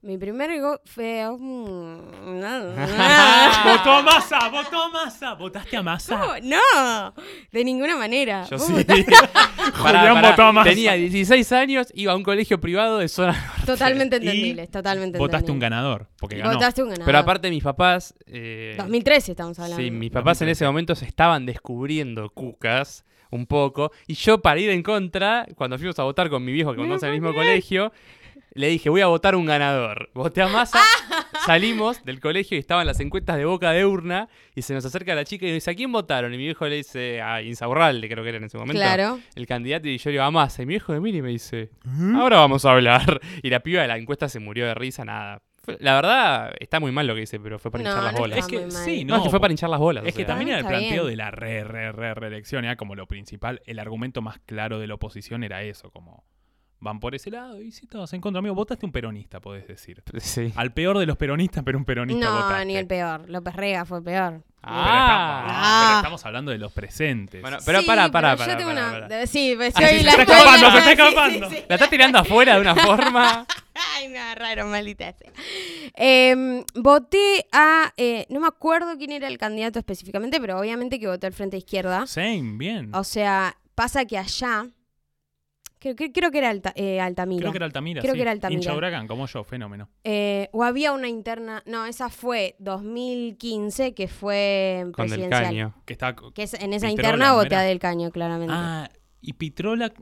[0.00, 1.24] Mi primer go fue...
[1.24, 1.38] no,
[3.64, 4.48] ¡Votó a Massa!
[4.48, 5.34] ¡Votó a Massa!
[5.34, 6.16] ¿Votaste a Massa?
[6.16, 7.14] no, no,
[7.50, 8.46] de ninguna manera.
[8.48, 8.72] Yo sí.
[8.84, 10.30] Julián pará.
[10.30, 10.70] votó a Massa.
[10.70, 13.66] Tenía 16 años, iba a un colegio privado de zona norte.
[13.66, 15.76] Totalmente Y entendible, totalmente Votaste un entendible.
[15.76, 16.54] ganador, porque ganó.
[16.54, 17.06] Votaste un ganador.
[17.06, 18.14] Pero aparte mis papás...
[18.26, 19.82] eh, 2013 estamos hablando.
[19.82, 23.92] Sí, mis papás en ese momento se estaban descubriendo cucas un poco.
[24.06, 26.92] Y yo, para ir en contra, cuando fuimos a votar con mi viejo, que en
[26.92, 27.92] el mismo colegio,
[28.58, 30.10] le dije, voy a votar un ganador.
[30.14, 30.80] Voté a Massa,
[31.46, 34.28] salimos del colegio y estaban las encuestas de boca de urna.
[34.56, 36.34] Y se nos acerca la chica y nos dice, ¿a quién votaron?
[36.34, 38.80] Y mi viejo le dice, a Insaurralde, creo que era en ese momento.
[38.80, 39.20] Claro.
[39.36, 40.62] El candidato y yo le digo a Massa.
[40.62, 41.70] Y mi viejo de mí y me dice,
[42.16, 43.20] ahora vamos a hablar.
[43.42, 45.40] Y la piba de la encuesta se murió de risa, nada.
[45.78, 48.18] La verdad, está muy mal lo que dice, pero fue para No, hinchar las no
[48.18, 48.38] bolas.
[48.40, 50.04] Es que sí, No, no, es que fue para hinchar las bolas.
[50.06, 51.10] Es o que también era el Está planteo bien.
[51.10, 53.62] de la re, re, re reelección, era como lo principal.
[53.66, 56.24] El argumento más claro de la oposición era eso, como
[56.80, 60.02] van por ese lado y si estabas en contra, amigo, votaste un peronista, podés decir.
[60.20, 60.52] Sí.
[60.56, 62.64] Al peor de los peronistas, pero un peronista No, votaste.
[62.66, 63.28] ni el peor.
[63.28, 64.42] López Rega fue peor.
[64.60, 65.84] Pero estamos, Ah.
[65.86, 67.40] pero estamos hablando de los presentes.
[67.40, 68.58] Bueno, Pero Sí, para, para, pero yo para.
[68.58, 69.20] tengo para, una- para.
[69.20, 71.50] de- Sí, pues, Ah, sí, soy se la está escapando, se está Sí, sí, escapando.
[71.50, 71.56] sí.
[71.68, 73.46] La está tirando afuera de una forma.
[73.96, 75.30] Ay, me agarraron, maldita sea.
[75.94, 77.92] Em, voté a.
[77.96, 81.56] eh, no me acuerdo quién era el candidato específicamente, pero obviamente que voté al Frente
[81.56, 82.06] Izquierda.
[82.06, 82.94] Same, bien.
[82.94, 84.66] O sea, pasa que allá.
[85.94, 87.40] Creo, creo- creo que era Alta- eh, Altamira.
[87.40, 88.00] Creo que era Altamira.
[88.02, 88.18] Creo sí.
[88.18, 88.60] que era Altamira.
[88.60, 89.88] Hincha huracán, como yo, fenómeno.
[90.04, 91.62] Eh, o había una interna.
[91.66, 95.42] No, esa fue 2015, que fue Con Del presidencial.
[95.44, 95.74] Caño.
[95.84, 96.14] Que está...
[96.34, 97.68] Que es- en esa Pitrola, interna ¿no voté a era?
[97.68, 98.52] Del Caño, claramente.
[98.56, 99.92] Ah, y Pitrola,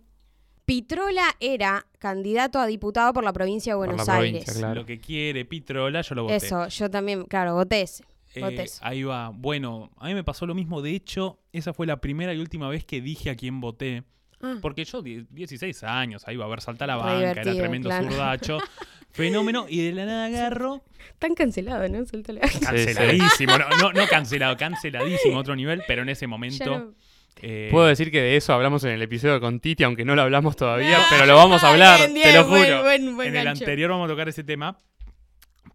[0.65, 4.57] Pitrola era candidato a diputado por la provincia de Por la Buenos provincia, Aires.
[4.59, 4.75] claro.
[4.81, 6.37] lo que quiere Pitrola, yo lo voté.
[6.37, 8.05] Eso, yo también, claro, voté ese.
[8.35, 8.81] Eh, voté ese.
[8.83, 9.31] ahí va.
[9.33, 10.83] Bueno, a mí me pasó lo mismo.
[10.83, 14.03] De hecho, esa fue la primera y última vez que dije a quién voté.
[14.43, 17.89] Ah, Porque yo, die- 16 años, ahí iba a ver saltar la banca, era tremendo
[17.89, 18.09] claro.
[18.11, 18.59] zurdacho.
[19.11, 19.65] Fenómeno.
[19.69, 20.85] Y de la nada agarro.
[21.19, 22.05] Tan cancelado, ¿no?
[22.05, 23.57] Suelto la- Canceladísimo.
[23.59, 25.39] No, no, no cancelado, canceladísimo.
[25.39, 26.93] Otro nivel, pero en ese momento.
[27.41, 30.23] eh, Puedo decir que de eso hablamos en el episodio con Titi, aunque no lo
[30.23, 32.83] hablamos todavía, pero lo vamos a hablar, Bien, te lo juro.
[32.83, 34.79] buen- buen en el anterior vamos a tocar ese tema.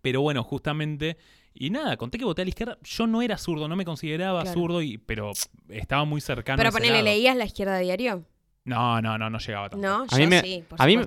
[0.02, 1.18] Pero bueno, justamente.
[1.54, 2.78] Y nada, conté que voté a la izquierda.
[2.84, 4.54] Yo no era zurdo, no me consideraba Claro.
[4.60, 5.32] zurdo, y, pero
[5.70, 7.04] estaba muy cercano Pero ponele.
[7.04, 8.24] ¿leías la izquierda diario?
[8.66, 9.88] No, no, no, no llegaba tanto.
[9.88, 10.98] No, A yo mí me- sí, por A mí,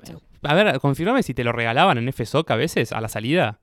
[0.43, 3.59] a ver, confirmame si te lo regalaban en FSOC a veces, a la salida.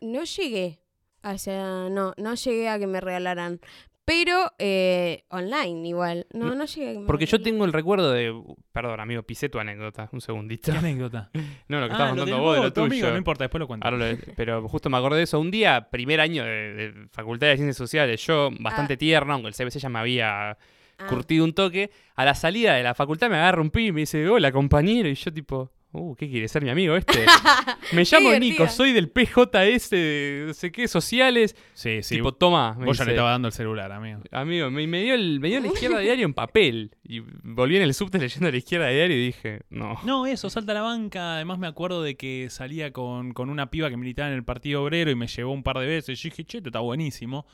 [0.00, 0.78] No llegué.
[1.24, 3.60] O sea, no, no llegué a que me regalaran.
[4.04, 6.26] Pero eh, online igual.
[6.32, 8.34] No, no llegué a que me Porque yo tengo el recuerdo de...
[8.72, 10.72] Perdón, amigo, pisé tu anécdota, un segundito.
[10.72, 11.30] ¿Qué anécdota?
[11.68, 12.86] No, lo que Ah, estabas lo contando vos de lo tuyo.
[12.86, 13.86] amigo, no importa, después lo cuento.
[13.86, 15.38] Ahora lo- pero justo me acordé de eso.
[15.38, 18.98] Un día, primer año de, de Facultad de Ciencias Sociales, yo, bastante Ah.
[18.98, 20.58] tierno, aunque el CBC ya me había
[21.02, 23.92] Ah, curtido un toque, a la salida de la facultad me agarra un pibe y
[23.92, 27.24] me dice, hola compañero, y yo tipo, uh, ¿qué quiere ser mi amigo este?
[27.92, 31.56] me llamo Nico, soy del PJS, de no sé qué, sociales.
[31.74, 32.16] Sí, sí.
[32.16, 34.20] tipo, toma, me vos ya le estaba dando el celular, amigo.
[34.30, 36.96] amigo, me, me dio el, me dio la izquierda diario en papel.
[37.04, 39.98] Y volví en el subte leyendo la izquierda diario y dije, no.
[40.04, 41.34] No, eso, salta a la banca.
[41.36, 44.82] Además me acuerdo de que salía con, con una piba que militaba en el Partido
[44.82, 46.18] Obrero y me llevó un par de veces.
[46.20, 47.46] Yo dije, che, esto está buenísimo.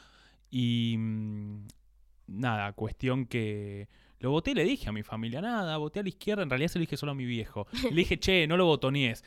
[0.51, 1.67] Y mm,
[2.29, 3.89] nada, cuestión que
[4.21, 6.43] lo voté y le dije a mi familia, nada, voté a la izquierda.
[6.43, 7.67] En realidad se lo dije solo a mi viejo.
[7.91, 9.25] Le dije, che, no lo botoníes.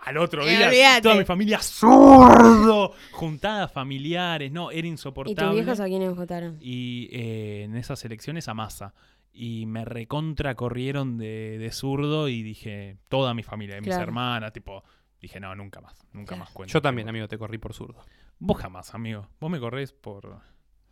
[0.00, 2.92] Al otro Eh, día, toda mi familia zurdo.
[3.12, 5.54] Juntadas familiares, no, era ¿Y tus insoportable.
[5.54, 6.56] viejos a quiénes votaron?
[6.60, 8.94] Y eh, en esas elecciones a masa.
[9.32, 14.04] Y me recontra corrieron de, de zurdo y dije, toda mi familia, mis Claro.
[14.04, 14.84] hermanas, tipo,
[15.20, 16.44] dije, no, nunca más, nunca Claro.
[16.44, 16.72] más cuento.
[16.72, 18.04] Yo también, amigo, te corrí por zurdo.
[18.38, 19.28] Vos jamás, amigo.
[19.40, 20.40] Vos me corres por...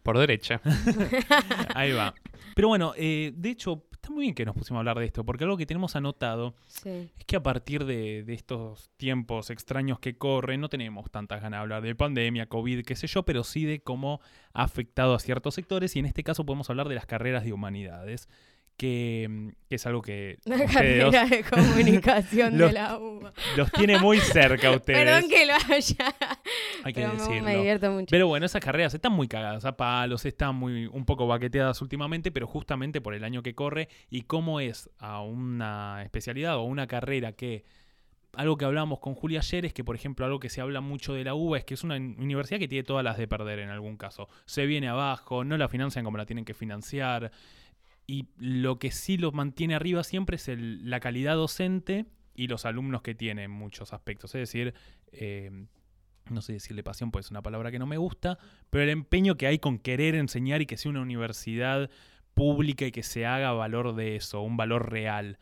[0.02, 0.60] Por derecha.
[1.74, 2.14] Ahí va.
[2.54, 5.24] Pero bueno, eh, de hecho, está muy bien que nos pusimos a hablar de esto,
[5.24, 7.08] porque algo que tenemos anotado Sí.
[7.18, 11.58] es que a partir de, de estos tiempos extraños que corren, no tenemos tantas ganas
[11.58, 14.20] de hablar de pandemia, COVID, qué sé yo, pero sí de cómo
[14.52, 17.52] ha afectado a ciertos sectores y en este caso podemos hablar de las carreras de
[17.52, 18.28] humanidades,
[18.82, 23.32] que, mm, que es algo que dos carrera de comunicación Los- de la UBA.
[23.56, 24.98] los tiene muy cerca ustedes.
[25.04, 26.14] Perdón que lo haya.
[26.82, 27.42] hay que pero decirlo.
[27.42, 28.06] me divierto mucho.
[28.10, 32.32] Pero bueno, esas carreras están muy cagadas a palos, están muy un poco baqueteadas últimamente,
[32.32, 36.88] pero justamente por el año que corre y cómo es a una especialidad o una
[36.88, 37.64] carrera que
[38.34, 41.12] algo que hablamos con Julia ayer es que, por ejemplo, algo que se habla mucho
[41.14, 43.68] de la UBA es que es una universidad que tiene todas las de perder en
[43.68, 44.28] algún caso.
[44.46, 47.30] Se viene abajo, no la financian como la tienen que financiar.
[48.06, 52.64] Y lo que sí los mantiene arriba siempre es el- la calidad docente y los
[52.66, 54.34] alumnos que tiene en muchos aspectos.
[54.34, 54.74] Es decir,
[55.12, 55.66] eh,
[56.30, 58.38] no sé decirle pasión, pues es una palabra que no me gusta,
[58.70, 61.90] pero el empeño que hay con querer enseñar y que sea una universidad
[62.34, 65.38] pública y que se haga valor de eso, un valor real.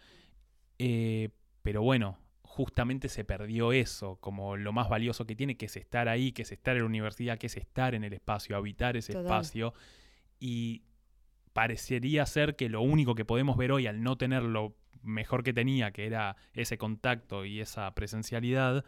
[0.78, 1.30] Eh,
[1.62, 6.08] pero bueno, justamente se perdió eso, como lo más valioso que tiene, que es estar
[6.08, 9.12] ahí, que es estar en la universidad, que es estar en el espacio, habitar ese
[9.12, 9.24] Total.
[9.26, 9.74] espacio.
[10.40, 10.82] Y
[11.52, 15.52] parecería ser que lo único que podemos ver hoy, al no tener lo mejor que
[15.52, 18.84] tenía, que era ese contacto y esa presencialidad,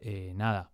[0.00, 0.70] eh, nada,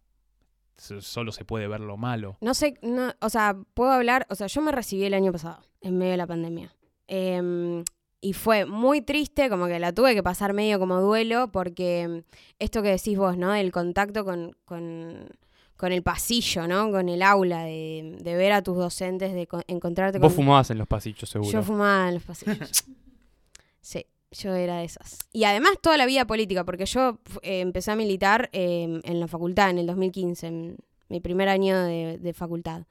[0.76, 2.36] so- solo se puede ver lo malo.
[2.40, 5.62] No sé, no, o sea, puedo hablar, o sea, yo me recibí el año pasado,
[5.80, 6.74] en medio de la pandemia.
[7.06, 7.84] Em,
[8.20, 12.22] y fue muy triste, como que la tuve que pasar medio como duelo, porque em,
[12.58, 13.54] esto que decís vos, ¿no?
[13.54, 15.28] El contacto con, con,
[15.76, 16.90] con el pasillo, ¿no?
[16.90, 20.44] Con el aula, de, de ver a tus docentes, de co- encontrarte Vos con...
[20.44, 21.50] fumabas en los pasillos, seguro.
[21.50, 22.84] Yo fumaba en los pasillos.
[23.80, 25.18] sí, yo era de esas.
[25.32, 29.28] Y además toda la vida política, porque yo eh, empecé a militar eh, en la
[29.28, 30.76] facultad en el 2015, en
[31.08, 32.82] mi primer año de, de facultad.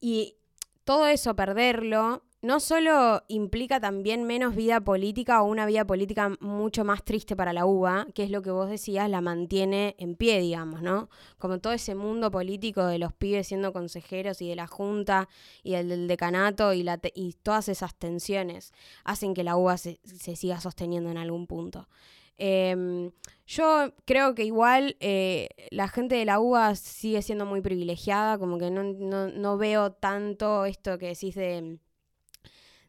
[0.00, 0.36] Y
[0.84, 6.84] todo eso, perderlo, no solo implica también menos vida política o una vida política mucho
[6.84, 10.40] más triste para la UBA, que es lo que vos decías, la mantiene en pie,
[10.40, 11.08] digamos, ¿no?
[11.38, 15.28] Como todo ese mundo político de los pibes siendo consejeros y de la Junta
[15.62, 18.72] y del, del decanato y, la te- y todas esas tensiones
[19.04, 21.88] hacen que la UBA se, se siga sosteniendo en algún punto.
[22.36, 23.10] Em,
[23.46, 28.58] yo creo que igual eh, la gente de la UBA sigue siendo muy privilegiada, como
[28.58, 31.78] que no, no, no veo tanto esto que decís de,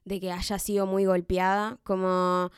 [0.05, 2.51] de que haya sido muy golpeada, como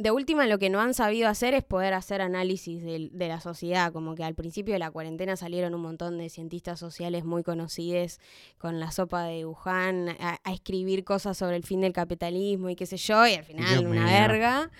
[0.00, 3.92] de última lo que no han sabido hacer es poder hacer análisis de, la sociedad,
[3.92, 8.18] como que al principio de la cuarentena salieron un montón de cientistas sociales muy conocidos
[8.56, 12.76] con la sopa de Wuhan a, a escribir cosas sobre el fin del capitalismo y
[12.76, 14.12] qué sé yo, y al final Dios una mío.
[14.12, 14.70] verga.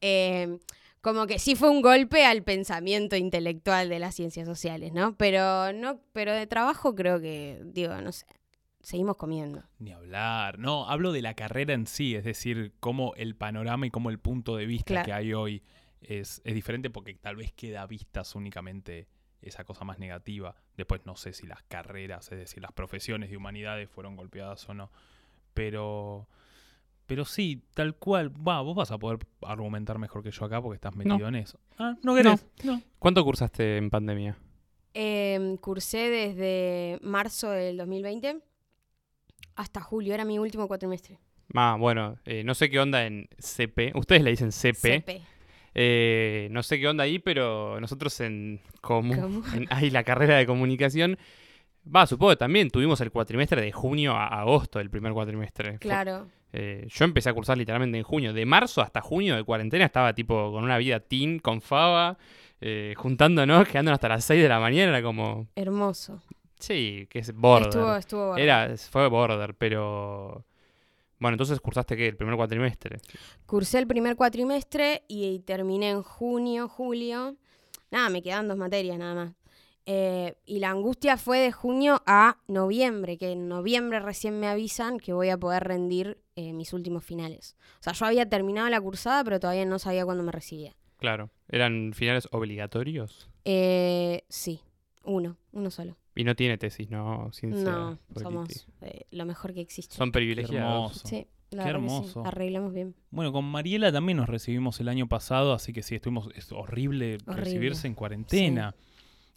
[0.00, 0.58] Eh,
[1.00, 5.16] como que sí fue un golpe al pensamiento intelectual de las ciencias sociales, ¿no?
[5.16, 8.24] Pero no, pero de trabajo creo que, digo, no sé,
[8.84, 9.62] seguimos comiendo.
[9.78, 10.58] Ni hablar.
[10.58, 14.18] No, hablo de la carrera en sí, es decir, cómo el panorama y cómo el
[14.18, 15.06] punto de vista Claro.
[15.06, 15.62] que hay hoy
[16.00, 19.08] es, es diferente porque tal vez queda a vistas únicamente
[19.42, 20.54] esa cosa más negativa.
[20.76, 24.74] Después no sé si las carreras, es decir, las profesiones de humanidades fueron golpeadas o
[24.74, 24.90] no.
[25.52, 26.28] Pero,
[27.06, 28.30] pero sí, tal cual.
[28.46, 31.58] Va, vos vas a poder argumentar mejor que yo acá porque estás metido en eso.
[31.78, 32.46] Ah, no querés.
[32.64, 32.80] No.
[32.98, 34.36] ¿Cuánto cursaste en pandemia?
[34.94, 38.38] Eh, cursé desde marzo del 2020
[39.56, 41.18] hasta julio, era mi último cuatrimestre.
[41.54, 43.92] Ah, bueno, eh, no sé qué onda en CP.
[43.94, 45.00] Ustedes le dicen CP.
[45.00, 45.22] CP.
[45.74, 48.60] Eh, no sé qué onda ahí, pero nosotros en
[49.54, 51.18] en ahí la carrera de comunicación,
[51.84, 55.78] va, supongo que también tuvimos el cuatrimestre de junio a agosto, el primer cuatrimestre.
[55.78, 56.28] Claro.
[56.52, 58.32] eh, yo empecé a cursar literalmente en junio.
[58.32, 62.16] De marzo hasta junio de cuarentena estaba tipo con una vida teen, con Faba,
[62.60, 64.90] eh, juntándonos, quedándonos hasta las 6 de la mañana.
[64.90, 66.22] Era como, Hermoso.
[66.64, 67.68] Sí, que es border.
[67.68, 68.42] Estuvo, estuvo bueno.
[68.42, 70.44] Era, fue border, pero...
[71.18, 72.98] Bueno, entonces cursaste qué, el primer cuatrimestre.
[73.46, 77.36] Cursé el primer cuatrimestre y terminé en junio, julio.
[77.90, 79.32] Nada, me quedan dos materias nada más.
[79.86, 84.98] Eh, y la angustia fue de junio a noviembre, que en noviembre recién me avisan
[84.98, 87.56] que voy a poder rendir eh, mis últimos finales.
[87.80, 90.74] O sea, yo había terminado la cursada, pero todavía no sabía cuándo me recibía.
[90.96, 91.30] Claro.
[91.48, 93.28] ¿Eran finales obligatorios?
[93.44, 94.60] Eh, sí,
[95.04, 95.96] uno, uno solo.
[96.16, 97.30] Y no tiene tesis, ¿no?
[97.32, 99.96] Ciencia No, somos eh, lo mejor que existe.
[99.96, 100.92] Son privilegiados.
[101.04, 101.08] hermoso.
[101.08, 102.24] Sí, la Qué que sí, hermoso.
[102.24, 102.94] arreglamos bien.
[103.10, 106.28] Bueno, con Mariela también nos recibimos el año pasado, así que sí, estuvimos.
[106.36, 107.34] Es horrible, Horrible.
[107.44, 108.74] recibirse en cuarentena.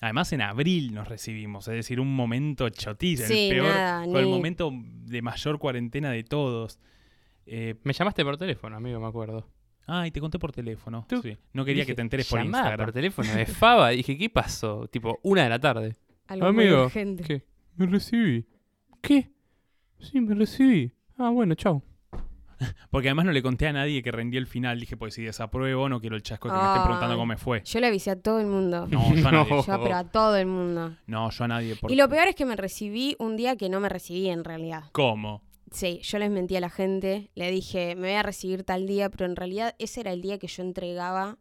[0.02, 4.28] Además, en abril nos recibimos, es decir, un momento chotísimo, Sí, el peor, nada, el
[4.28, 6.80] momento de mayor cuarentena de todos.
[7.48, 9.48] Eh, Me llamaste por teléfono, amigo, me acuerdo.
[9.88, 11.08] ah, y te conté por teléfono.
[11.10, 11.36] Tú- sí.
[11.54, 12.78] No quería Dije, que te enteres por Instagram.
[12.86, 13.90] por teléfono de Faba.
[13.90, 14.88] Dije, ¿qué pasó?
[14.88, 15.96] Tipo, una de la tarde.
[16.28, 17.24] Algo muy Amigo, urgente.
[17.24, 17.44] ¿Qué?
[17.76, 18.46] Me recibí.
[19.02, 19.32] ¿Qué?
[20.00, 20.92] Sí, me recibí.
[21.18, 21.82] Ah, bueno, chau.
[22.90, 24.80] Porque además no le conté a nadie que rendí el final.
[24.80, 27.38] Dije, pues si desapruebo, no quiero el chasco de que me estén preguntando cómo me
[27.38, 27.62] fue.
[27.64, 28.88] Yo le avisé a todo el mundo.
[28.90, 29.50] No, yo a nadie.
[29.52, 29.64] No.
[29.66, 30.96] Yo, pero a todo el mundo.
[31.06, 31.76] No, yo a nadie.
[31.76, 34.44] por- Y lo peor es que me recibí un día que no me recibí en
[34.44, 34.86] realidad.
[34.92, 35.44] ¿Cómo?
[35.72, 39.10] Sí, yo les mentí a la gente, le dije, me voy a recibir tal día,
[39.10, 41.38] pero en realidad ese era el día que yo entregaba,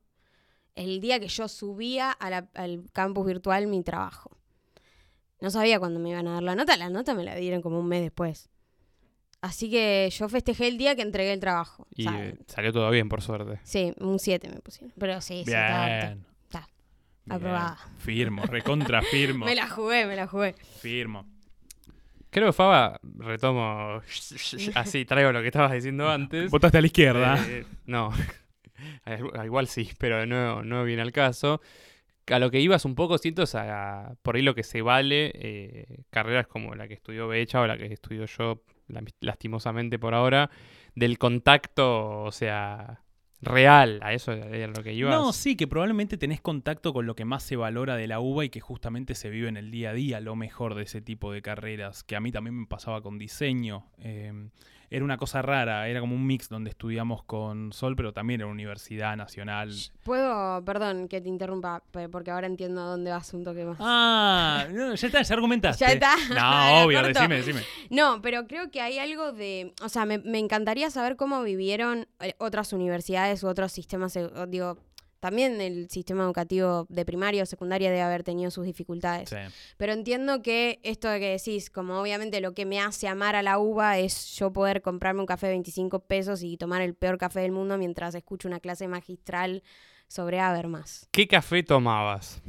[0.75, 4.37] el día que yo subía a la- al campus virtual mi trabajo.
[5.41, 7.79] No sabía cuándo me iban a dar la nota, la nota me la dieron como
[7.81, 8.49] un mes después.
[9.43, 11.87] Así que yo festejé el día que entregué el trabajo.
[11.95, 13.61] Y eh, salió todo bien, por suerte.
[13.65, 14.93] sí, un 7 me pusieron.
[14.99, 16.27] Pero sí, sí, está- está- Bien.
[16.45, 16.69] está.
[17.27, 17.37] Bien.
[17.37, 17.79] Aprobada.
[17.99, 19.45] Firmo, recontra firmo.
[19.45, 20.55] Me la jugué, me la jugué.
[20.81, 21.27] Firmo.
[22.31, 24.01] Creo que Faba, retomo,
[24.75, 26.51] así traigo lo que estabas diciendo antes.
[26.51, 27.39] Votaste a la izquierda.
[27.49, 28.13] Eh, no,
[29.45, 31.61] igual sí, pero no, no viene al caso.
[32.29, 35.31] A lo que ibas un poco, siento, es a, por ahí lo que se vale,
[35.35, 40.15] eh, carreras como la que estudió Becha o la que estudio yo, la- lastimosamente por
[40.15, 40.51] ahora,
[40.95, 43.03] del contacto, o sea,
[43.41, 45.15] real, a eso era lo que ibas.
[45.15, 48.47] No, sí, que probablemente tenés contacto con lo que más se valora de la UBA
[48.47, 51.33] y que justamente se vive en el día a día, lo mejor de ese tipo
[51.33, 53.87] de carreras, que a mí también me pasaba con diseño.
[53.99, 54.33] Eh,
[54.91, 58.49] era una cosa rara, era como un mix donde estudiamos con Sol, pero también era
[58.49, 59.73] Universidad Nacional.
[60.05, 63.79] Puedo, perdón que te interrumpa, porque ahora entiendo a dónde vas un toque más.
[63.81, 65.85] Ah, no, ya está, ya argumentaste.
[65.87, 66.15] Ya está.
[66.35, 67.19] No, obvio, corto.
[67.19, 67.63] decime, decime.
[67.91, 72.09] No, pero creo que hay algo de, o sea, me, me encantaría saber cómo vivieron
[72.21, 74.79] eh, otras universidades u otros sistemas, eh, digo,
[75.21, 79.31] también el sistema educativo de primaria o secundaria debe haber tenido sus dificultades.
[79.31, 79.37] Sí.
[79.77, 83.43] Pero entiendo que esto de que decís, como obviamente lo que me hace amar a
[83.43, 87.19] la uva es yo poder comprarme un café de 25 pesos y tomar el peor
[87.19, 89.63] café del mundo mientras escucho una clase magistral
[90.09, 91.09] sobre Habermas.
[91.11, 92.43] ¿Qué café tomabas?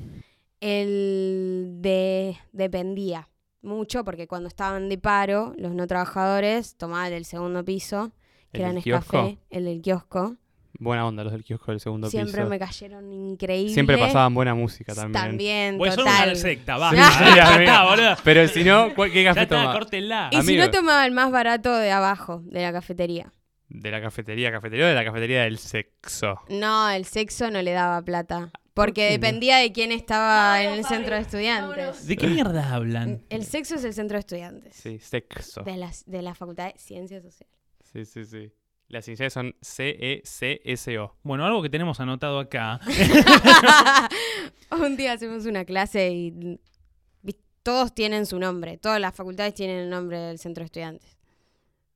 [0.59, 3.29] El de dependía.
[3.61, 8.11] mucho porque cuando estaban de paro, los no trabajadores tomaban el segundo piso,
[8.51, 10.37] que ¿El era Nescafé, el del kiosco.
[10.79, 12.49] Buena onda los del kiosco del segundo Siempre piso.
[12.49, 13.73] me cayeron increíbles.
[13.73, 15.13] Siempre pasaban buena música también.
[15.23, 16.29] También, Pues son total.
[16.29, 17.11] una secta, Sí, basta.
[17.11, 17.61] sí, ya amigo.
[17.71, 18.15] está, boludo.
[18.23, 19.79] Pero si no, ¿cuál- ¿qué café toma?
[20.31, 20.63] Y si Amigo.
[20.65, 23.31] no tomaba el más barato de abajo, de la cafetería.
[23.69, 26.39] De la cafetería, cafetería o de la cafetería del sexo.
[26.49, 28.51] No, el sexo no le daba plata.
[28.73, 32.05] Porque dependía de quién estaba en el centro de estudiantes.
[32.05, 33.23] ¿De qué mierda hablan?
[33.29, 34.75] El sexo es el centro de estudiantes.
[34.75, 35.63] Sí, sexo.
[35.63, 37.55] De, las, de la Facultad de Ciencias Sociales.
[37.91, 38.51] Sí, sí, sí.
[38.89, 41.15] Las iniciales son E C-E-C-S-O.
[41.23, 42.79] Bueno, algo que tenemos anotado acá.
[44.71, 46.59] Un día hacemos una clase y
[47.67, 48.77] todos tienen su nombre.
[48.77, 51.17] Todas las facultades tienen el nombre del centro de estudiantes.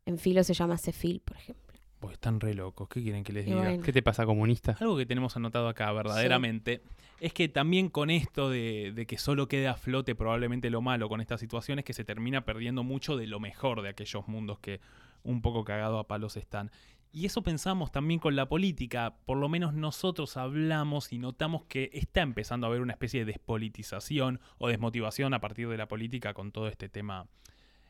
[0.05, 1.79] En filo se llama Cefil, por ejemplo.
[2.01, 3.61] Pues están re locos, ¿qué quieren que les diga?
[3.61, 3.81] bueno.
[3.81, 4.75] ¿Qué te pasa, comunista?
[4.81, 6.81] Algo que tenemos anotado acá, verdaderamente,
[7.21, 11.07] es que también con esto de, de que solo queda a flote probablemente lo malo
[11.07, 14.81] con estas situaciones, que se termina perdiendo mucho de lo mejor de aquellos mundos que
[15.23, 16.71] un poco cagado a palos están.
[17.13, 21.89] Y eso pensamos también con la política, por lo menos nosotros hablamos y notamos que
[21.93, 26.33] está empezando a haber una especie de despolitización o desmotivación a partir de la política
[26.33, 27.27] con todo este tema,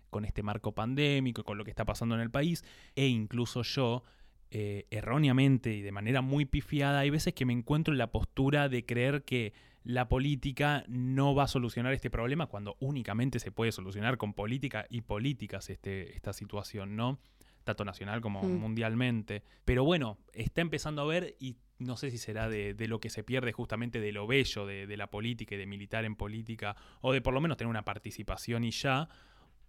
[0.10, 2.65] con este marco pandémico, con lo que está pasando en el país,
[2.96, 4.04] e incluso yo,
[4.50, 8.70] eh, erróneamente y de manera muy pifiada, hay veces que me encuentro en la postura
[8.70, 13.72] de creer que la política no va a solucionar este problema cuando únicamente se puede
[13.72, 17.20] solucionar con política y políticas este, esta situación, ¿no?
[17.63, 18.60] Tanto nacional como Mm.
[18.60, 19.44] mundialmente.
[19.65, 23.10] Pero bueno, está empezando a ver y no sé si será de, de lo que
[23.10, 26.76] se pierde justamente de lo bello de, de la política y de militar en política,
[27.02, 29.10] o de por lo menos tener una participación y ya,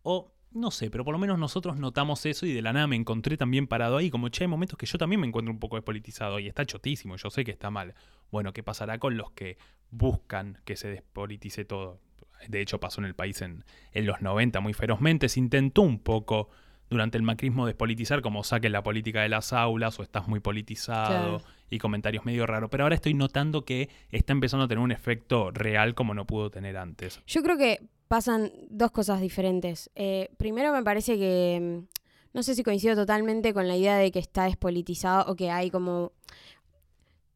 [0.03, 2.97] o no sé, pero por lo menos nosotros notamos eso y de la nada me
[2.97, 4.11] encontré también parado ahí.
[4.11, 7.17] Como che, hay momentos que yo también me encuentro un poco despolitizado y está chotísimo,
[7.17, 7.95] yo sé que está mal.
[8.31, 9.57] Bueno, ¿qué pasará con los que
[9.91, 12.01] buscan que se despolitice todo?
[12.49, 15.29] De hecho, pasó en el país en, en los 90 muy ferozmente.
[15.29, 16.49] Se intentó un poco
[16.91, 21.39] durante el macrismo despolitizar, como saquen la política de las aulas o estás muy politizado
[21.39, 21.43] Claro.
[21.71, 22.69] y comentarios medio raros.
[22.71, 26.51] Pero ahora estoy notando que está empezando a tener un efecto real como no pudo
[26.51, 27.21] tener antes.
[27.27, 27.81] Yo creo que
[28.13, 29.91] pasan dos cosas diferentes.
[29.95, 31.89] Eh, primero me parece que, mm,
[32.35, 35.71] no sé si coincido totalmente con la idea de que está despolitizado o que hay
[35.71, 36.13] como...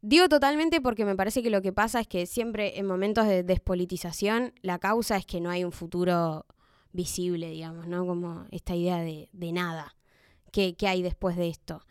[0.03, 3.43] Digo totalmente porque me parece que lo que pasa es que siempre en momentos de
[3.43, 6.45] despolitización la causa es que no hay un futuro
[6.93, 8.05] visible, digamos, ¿no?
[8.05, 9.97] Como esta idea de, nada.
[10.53, 11.87] ¿Qué, qué hay después de esto?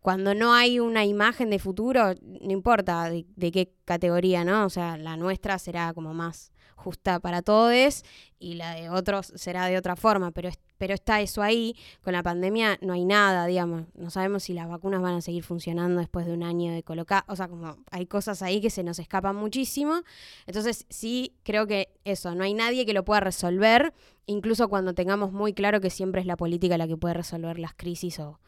[0.00, 4.64] Cuando no hay una imagen de futuro, no importa de, de qué categoría, ¿no?
[4.64, 8.02] O sea, la nuestra será como más justa para todos
[8.38, 11.76] y la de otros será de otra forma, pero, pero está eso ahí.
[12.02, 13.84] Con la pandemia no hay nada, digamos.
[13.94, 17.24] No sabemos si las vacunas van a seguir funcionando después de un año de colocar.
[17.26, 20.02] O sea, como hay cosas ahí que se nos escapan muchísimo.
[20.46, 23.94] Entonces, sí, creo que eso, no hay nadie que lo pueda resolver,
[24.26, 27.74] incluso cuando tengamos muy claro que siempre es la política la que puede resolver las
[27.74, 28.40] crisis o,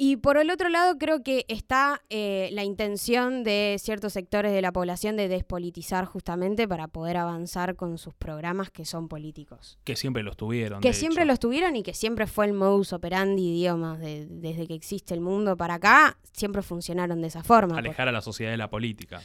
[0.00, 4.62] y por el otro lado, creo que está eh, la intención de ciertos sectores de
[4.62, 9.78] la población de despolitizar justamente para poder avanzar con sus programas que son políticos.
[9.84, 10.80] Que siempre los tuvieron.
[10.80, 11.28] Que siempre hecho.
[11.32, 15.20] los tuvieron y que siempre fue el modus operandi, idiomas, de- desde que existe el
[15.20, 17.76] mundo para acá, siempre funcionaron de esa forma.
[17.76, 19.20] Alejar a la sociedad de la política.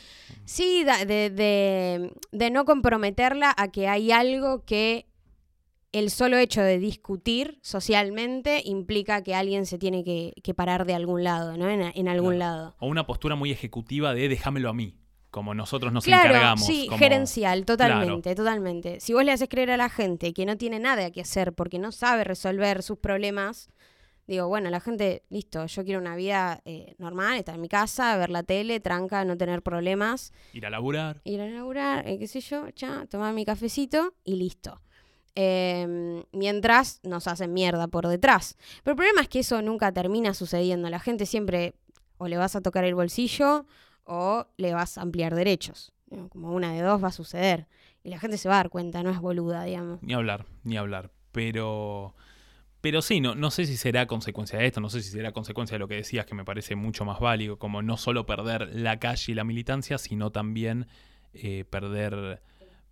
[0.46, 5.06] Sí, da- de, de- de no comprometerla a que hay algo que
[5.94, 10.94] el solo hecho de discutir socialmente implica que alguien se tiene que, que parar de
[10.96, 11.70] algún lado, ¿no?
[11.70, 12.56] En, en algún Claro.
[12.58, 12.76] lado.
[12.80, 14.96] O una postura muy ejecutiva de déjamelo a mí.
[15.30, 16.66] Como nosotros nos claro, encargamos.
[16.66, 19.00] sí, como- gerencial, totalmente, totalmente.
[19.00, 21.80] Si vos le haces creer a la gente que no tiene nada que hacer porque
[21.80, 23.68] no sabe resolver sus problemas,
[24.28, 28.16] digo, bueno, la gente, listo, yo quiero una vida eh, normal, estar en mi casa,
[28.18, 30.32] ver la tele, tranca, no tener problemas.
[30.54, 31.20] Ir a laburar.
[31.24, 34.82] ir a laburar, eh, qué sé yo, ya, tomar mi cafecito y listo.
[35.36, 38.56] Eh, mientras nos hacen mierda por detrás.
[38.84, 40.90] Pero el problema es que eso nunca termina sucediendo.
[40.90, 41.74] La gente siempre
[42.18, 43.66] o le vas a tocar el bolsillo
[44.06, 45.92] o le vas a ampliar derechos.
[46.30, 47.68] Como una de dos va a suceder.
[48.04, 50.02] Y la gente se va a dar cuenta, no es boluda, digamos.
[50.04, 51.12] Ni hablar, ni hablar.
[51.32, 52.16] Pero.
[52.82, 55.76] Pero sí, no, no sé si será consecuencia de esto, no sé si será consecuencia
[55.76, 59.00] de lo que decías, que me parece mucho más válido, como no solo perder la
[59.00, 60.88] calle y la militancia, sino también
[61.34, 62.42] eh, perder,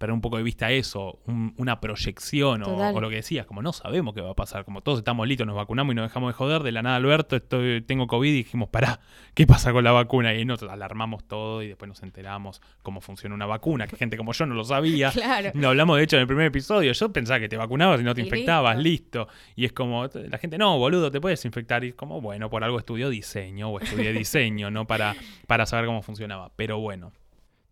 [0.02, 3.72] perder un poco de vista eso, un- una proyección o, lo que decías, como no
[3.72, 6.34] sabemos qué va a pasar, como todos estamos listos, nos vacunamos y nos dejamos de
[6.34, 8.99] joder, de la nada Alberto, estoy, tengo COVID y dijimos, pará,
[9.34, 10.34] ¿qué pasa con la vacuna?
[10.34, 14.34] Y nos alarmamos todo y después nos enteramos cómo funciona una vacuna, que gente como
[14.34, 15.12] yo no lo sabía.
[15.22, 15.52] Claro.
[15.54, 16.91] Lo hablamos de hecho en el primer episodio.
[16.93, 19.28] Yo pensaba que te vacunabas y no te Y infectabas, listo.
[19.56, 21.84] Y es como, la gente, no, boludo, te puedes infectar.
[21.84, 24.88] Y es como, bueno, por algo estudió diseño o estudié diseño, ¿no?
[24.88, 25.16] Para,
[25.47, 26.52] para saber cómo funcionaba.
[26.56, 27.12] Pero bueno,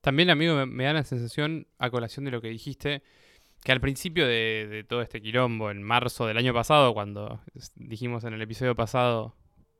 [0.01, 3.03] También, amigo, me, me da la sensación, a colación de lo que dijiste,
[3.63, 7.41] que al principio de, de todo este quilombo, en marzo del año pasado, cuando
[7.75, 9.35] dijimos en el episodio pasado,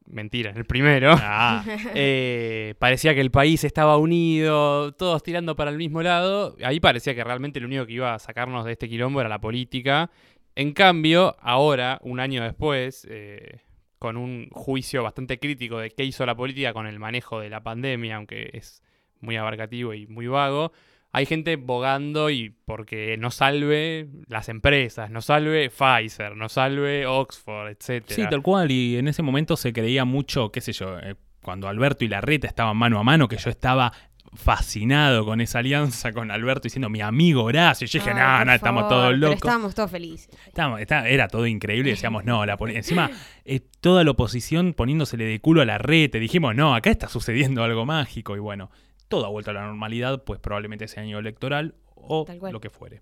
[0.10, 1.64] mentira, en el primero, Ah,
[1.96, 6.58] eh, parecía que el país estaba unido, todos tirando para el mismo lado.
[6.64, 9.40] Ahí parecía que realmente lo único que iba a sacarnos de este quilombo era la
[9.40, 10.10] política.
[10.56, 13.62] En cambio, ahora, un año después, eh,
[13.98, 17.62] con un juicio bastante crítico de qué hizo la política con el manejo de la
[17.62, 18.82] pandemia, aunque es
[19.22, 20.72] muy abarcativo y muy vago,
[21.12, 27.70] hay gente bogando y porque no salve las empresas, no salve Pfizer, no salve Oxford,
[27.70, 28.16] etcétera.
[28.16, 28.70] sí, tal cual.
[28.72, 32.46] Y en ese momento se creía mucho, qué sé yo, eh, cuando Alberto y Larreta
[32.48, 33.92] estaban mano a mano, que yo estaba
[34.36, 37.88] fascinado con esa alianza con Alberto diciendo mi amigo Horacio.
[37.88, 39.36] Yo dije, no, no, estamos todos pero locos.
[39.38, 40.30] estábamos todos felices.
[40.48, 43.10] Estábamos- está- era todo increíble y decíamos, no, la encima
[43.46, 46.12] eh, toda la oposición poniéndosele de culo a la red.
[46.12, 48.36] Dijimos, no, acá está sucediendo algo mágico.
[48.36, 48.70] Y bueno,
[49.10, 53.02] todo ha vuelto a la normalidad, pues probablemente sea año electoral o lo que fuere.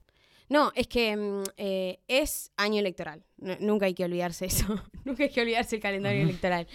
[0.50, 3.24] No, es que mm, eh, es año electoral.
[3.38, 4.66] No- nunca hay que olvidarse eso.
[5.06, 6.68] nunca hay que olvidarse el calendario electoral.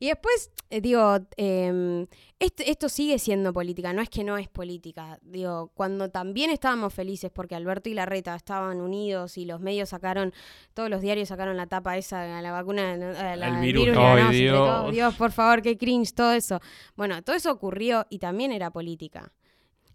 [0.00, 2.06] Y después, eh, digo, eh,
[2.40, 3.92] esto, esto sigue siendo política.
[3.92, 5.18] No es que no es política.
[5.22, 10.34] Digo, cuando también estábamos felices porque Alberto y Larreta estaban unidos y los medios sacaron,
[10.74, 13.16] todos los diarios sacaron la tapa esa, a la vacuna, ¿no?
[13.16, 13.84] a la- El virus.
[13.84, 14.92] virus, ganamos entre Dios.
[14.92, 16.58] Dios, por favor, qué cringe, todo eso.
[16.96, 19.32] Bueno, todo eso ocurrió y también era política.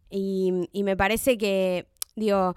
[0.10, 2.56] Y, y me parece que, digo,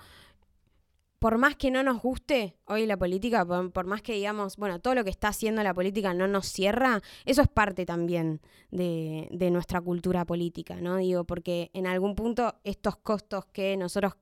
[1.19, 4.95] por más que no nos guste hoy la política, por, más que digamos, bueno, todo
[4.95, 8.41] lo que está haciendo la política no nos cierra, eso es parte también
[8.71, 10.97] de, de nuestra cultura política, ¿no?
[10.99, 14.15] Digo, porque en algún punto estos costos que nosotros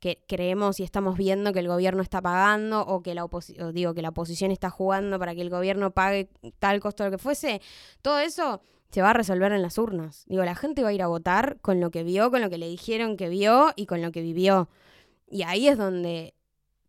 [0.00, 3.70] que creemos y estamos viendo que el gobierno está pagando o que la oposi- o
[3.70, 7.18] digo que la oposición está jugando para que el gobierno pague tal costo lo que
[7.18, 7.60] fuese,
[8.00, 10.24] todo eso se va a resolver en las urnas.
[10.26, 12.58] Digo, la gente va a ir a votar con lo que vio, con lo que
[12.58, 14.68] le dijeron que vio y con lo que vivió.
[15.28, 16.34] Y ahí es donde,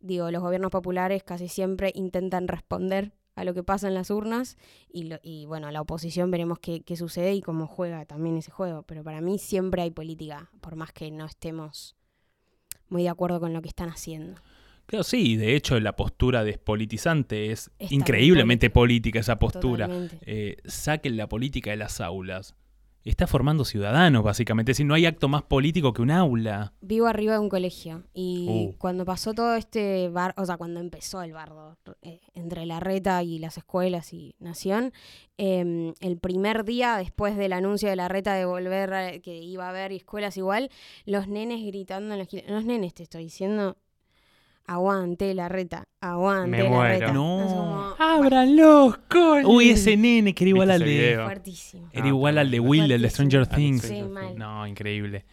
[0.02, 4.58] digo, los gobiernos populares casi siempre intentan responder a lo que pasa en las urnas
[4.92, 8.50] y, lo- y bueno, la oposición veremos qué, qué sucede y cómo juega también ese
[8.50, 8.82] juego.
[8.82, 11.96] Pero para mí siempre hay política, por más que no estemos
[12.88, 14.38] muy de acuerdo con lo que están haciendo.
[14.84, 19.88] Claro, sí, de hecho la postura despolitizante es Está increíblemente política esa postura.
[20.22, 22.54] Eh, saquen la política de las aulas.
[23.04, 24.70] Está formando ciudadanos, básicamente.
[24.72, 26.72] Es decir, no hay acto más político que un aula.
[26.80, 28.78] Vivo arriba de un colegio y Uh.
[28.78, 33.22] cuando pasó todo este bar, o sea, cuando empezó el bardo eh, entre la reta
[33.24, 34.92] y las escuelas y Nación,
[35.36, 39.66] eh, el primer día después del anuncio de la reta de volver, a- que iba
[39.66, 40.70] a haber escuelas igual,
[41.04, 43.76] los nenes gritando en esquina, los nenes te estoy diciendo,
[44.66, 46.98] aguante la reta, aguante Me la muero.
[47.00, 47.12] reta.
[47.12, 47.40] No.
[47.40, 49.46] Es como ¡Abran los coles!
[49.46, 51.06] Uy, ese nene que era igual ¿Viste al ese de.
[51.08, 51.24] video?
[51.24, 51.88] fuertísimo.
[51.92, 53.10] Era Ah, igual al de Will, el de.
[53.10, 53.82] Stranger Ah, Things.
[53.82, 54.36] Sí, sí, mal.
[54.38, 55.24] No, increíble.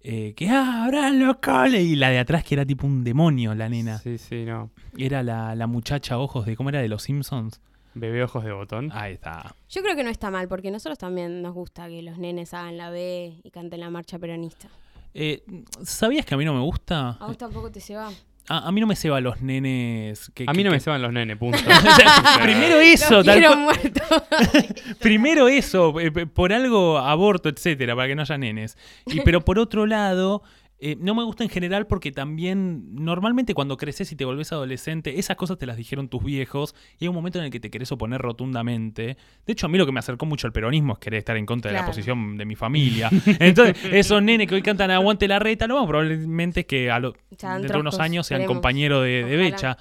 [0.00, 1.82] Eh, que abran los coles.
[1.84, 3.98] Y la de atrás que era tipo un demonio, la nena.
[3.98, 4.70] Sí, sí, no.
[4.96, 6.54] Era la, la muchacha ojos de.
[6.56, 6.80] ¿Cómo era?
[6.80, 7.60] De los Simpsons.
[7.94, 8.90] Bebé ojos de botón.
[8.92, 9.54] Ahí está.
[9.70, 12.76] Yo creo que no está mal, porque nosotros también nos gusta que los nenes hagan
[12.76, 14.68] la B y canten la marcha peronista.
[15.14, 15.42] Eh,
[15.82, 17.16] ¿Sabías que a mí no me gusta?
[17.18, 18.10] ¿A vos tampoco te se va?
[18.48, 20.30] A, a mí no me ceba los nenes.
[20.34, 21.58] Que, A mí no me que- se van los nenes, punto.
[22.42, 23.42] Primero eso, tal.
[25.00, 28.76] Primero eso, eh, por algo aborto, etcétera, para que no haya nenes.
[29.06, 30.42] Y, pero por otro lado,
[30.78, 35.18] eh, no me gusta en general porque también, normalmente cuando creces y te volvés adolescente,
[35.18, 37.70] esas cosas te las dijeron tus viejos y hay un momento en el que te
[37.70, 39.16] querés oponer rotundamente.
[39.46, 41.46] De hecho, a mí lo que me acercó mucho al peronismo es querer estar en
[41.46, 43.10] contra de la posición de mi familia.
[43.40, 47.14] Entonces, esos nenes que hoy cantan Aguante la reta, probablemente es que a lo-
[47.62, 49.36] dentro de unos años sean compañeros de, de.
[49.36, 49.78] Becha.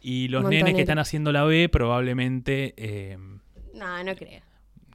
[0.00, 2.74] Y los nenes que están haciendo la B probablemente...
[2.76, 3.18] eh,
[3.74, 4.40] No, no creo.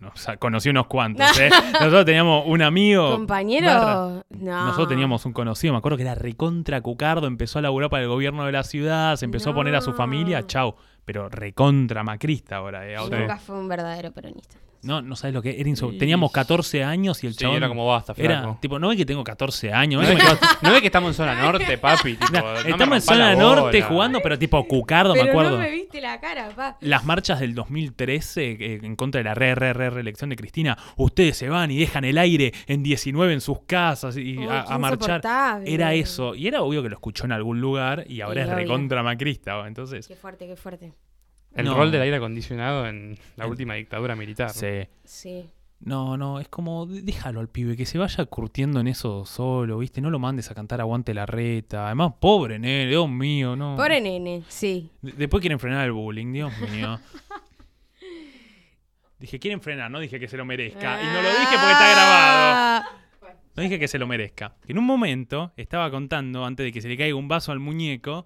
[0.10, 1.26] O sea, conocí unos cuantos.
[1.40, 1.50] ¿eh?
[1.74, 3.12] Nosotros teníamos un amigo.
[3.12, 4.66] Compañero, barra- no.
[4.66, 8.10] Nosotros teníamos un conocido, me acuerdo que era recontra Cucardo, empezó a laburar para el
[8.10, 10.76] gobierno de la ciudad, se empezó a poner a su familia, chau.
[11.06, 12.88] Pero recontra macrista ahora.
[12.88, 14.56] eh, Nunca fue un verdadero peronista.
[14.84, 15.70] No, no sabes lo que era.
[15.70, 17.58] Y- Teníamos 14 años y el Sí, chabón.
[17.58, 18.58] era como basta, era, flaco.
[18.62, 20.02] tipo, no ve que tengo 14 años.
[20.02, 22.16] ¿No ¿no ves, ve que- no estamos en zona norte, papi?
[22.32, 25.52] Tipo, no me estamos en zona norte jugando, pero tipo Cucardo, me acuerdo.
[25.52, 26.78] no me viste la cara, pa.
[26.82, 30.78] Las marchas del 2013 eh, en contra de la re, re, re, reelección de Cristina,
[30.98, 34.78] ustedes se van y dejan el aire en 19 en sus casas y Uy, a,
[34.78, 35.00] marchar.
[35.00, 35.74] insoportable.
[35.74, 36.36] Era eso.
[36.36, 38.58] Y era obvio que lo escuchó en algún lugar y ahora Y es obvio.
[38.58, 39.68] recontra macrista.
[39.68, 40.94] Entonces, Qué fuerte, qué fuerte.
[41.54, 41.76] El No.
[41.76, 44.50] rol del aire acondicionado en la El- última dictadura militar.
[44.52, 44.88] sí.
[45.04, 45.46] Sí.
[45.84, 50.00] No, no, es como, déjalo al pibe, que se vaya curtiendo en eso solo, ¿viste?
[50.00, 51.88] No lo mandes a cantar Aguante la reta.
[51.88, 53.76] Además, pobre nene, Dios mío, no.
[53.78, 54.92] Pobre nene, sí.
[55.02, 57.00] De- Después quieren frenar el bullying, Dios mío.
[59.20, 61.00] Dije, quieren frenar, no dije que se lo merezca.
[61.02, 62.54] Y no lo dije porque está grabado.
[62.56, 62.90] Ah.
[63.56, 64.56] No dije que se lo merezca.
[64.68, 68.26] En un momento estaba contando, antes de que se le caiga un vaso al muñeco,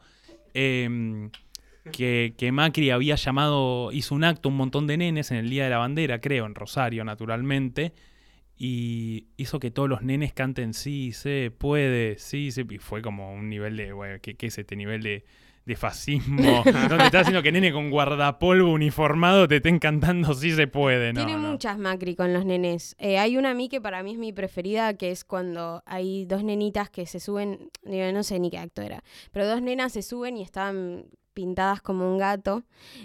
[0.54, 1.30] em,
[1.92, 5.66] que, que Macri había llamado, hizo un acto, un montón de nenes en el Día
[5.66, 7.94] de la Bandera, creo, en Rosario, naturalmente,
[8.58, 12.66] y hizo que todos los nenes canten sí, se puede, sí, se...
[12.70, 15.26] Y fue como un nivel de, bueno, ¿qué, qué es este nivel de,
[15.66, 16.64] de fascismo?
[16.90, 21.26] donde está haciendo que nene con guardapolvo uniformado te estén cantando sí se puede, ¿no?
[21.26, 21.52] Tiene no.
[21.52, 22.96] muchas Macri con los nenes.
[22.98, 26.26] Eh, hay una a mí que para mí es mi preferida, que es cuando hay
[26.26, 29.92] dos nenitas que se suben, digo, no sé ni qué acto era, pero dos nenas
[29.92, 32.64] se suben y estaban pintadas como un gato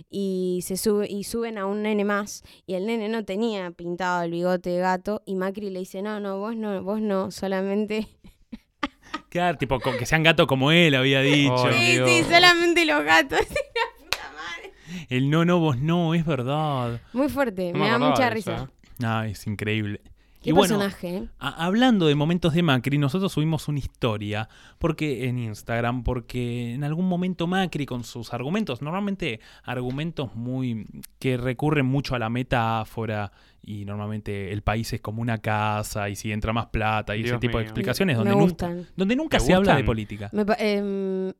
[0.08, 4.22] y se sube y suben a un nene más y el nene no tenía pintado
[4.22, 8.08] el bigote de gato y Macri le dice no no vos no vos no solamente
[9.28, 11.72] Claro, tipo, que sean gatos como él, había dicho.
[11.72, 12.08] Sí Dios.
[12.08, 14.72] sí solamente los gatos La puta madre.
[15.08, 17.00] El no, no, vos no, es verdad.
[17.12, 19.04] muy fuerte No me, da mucha de eso, risa ¿eh?
[19.04, 20.00] Ah, es increíble.
[20.40, 21.28] Qué y bueno, personaje ¿eh?
[21.38, 26.84] a- hablando de momentos de Macri, nosotros subimos una historia porque en Instagram, porque en
[26.84, 30.86] algún momento Macri con sus argumentos, normalmente argumentos muy
[31.18, 33.32] que recurren mucho a la metáfora
[33.62, 37.38] y normalmente el país es como una casa y si entra más plata y ese
[37.38, 40.30] tipo de explicaciones me donde nunca, gustan donde nunca ¿Te se habla de política.
[40.32, 41.32] Me, pa- em,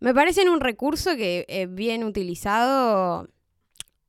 [0.00, 3.28] me parecen un recurso que eh, bien utilizado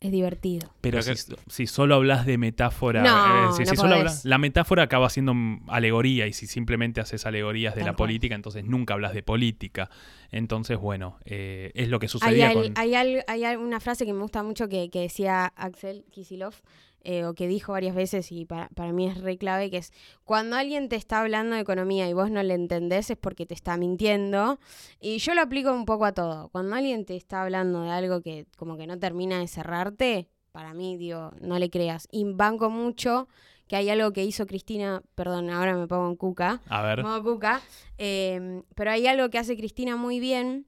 [0.02, 0.74] es divertido.
[0.82, 1.14] Pero si,
[1.48, 4.00] si solo hablas de metáfora, No, es decir, no si solo podés.
[4.00, 5.34] hablas- la metáfora acaba siendo
[5.68, 8.08] alegoría y si simplemente haces alegorías de Tal la cual.
[8.10, 9.90] política, entonces nunca hablas de política.
[10.32, 12.74] Entonces, bueno, eh, es lo que Hay, sucedía al- con...
[12.76, 12.96] hay,
[13.28, 16.56] hay una frase que me gusta mucho que, que decía Axel Kisilov,
[17.04, 19.92] eh, o que dijo varias veces y para, para mí es re clave, que es
[20.24, 23.54] cuando alguien te está hablando de economía y vos no le entendés es porque te
[23.54, 24.60] está mintiendo.
[25.00, 26.50] Y yo lo aplico un poco a todo.
[26.50, 30.74] Cuando alguien te está hablando de algo que como que no termina de cerrarte, para
[30.74, 32.08] mí, digo, no le creas.
[32.12, 33.28] Y banco mucho
[33.68, 37.24] que hay algo que hizo Cristina, perdón, ahora me pongo en cuca, A ver, modo
[37.24, 37.62] cuca,
[37.98, 40.68] eh, pero hay algo que hace Cristina muy bien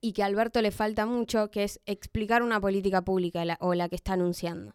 [0.00, 3.74] y que a Alberto le falta mucho, que es explicar una política pública la- o
[3.74, 4.74] la que está anunciando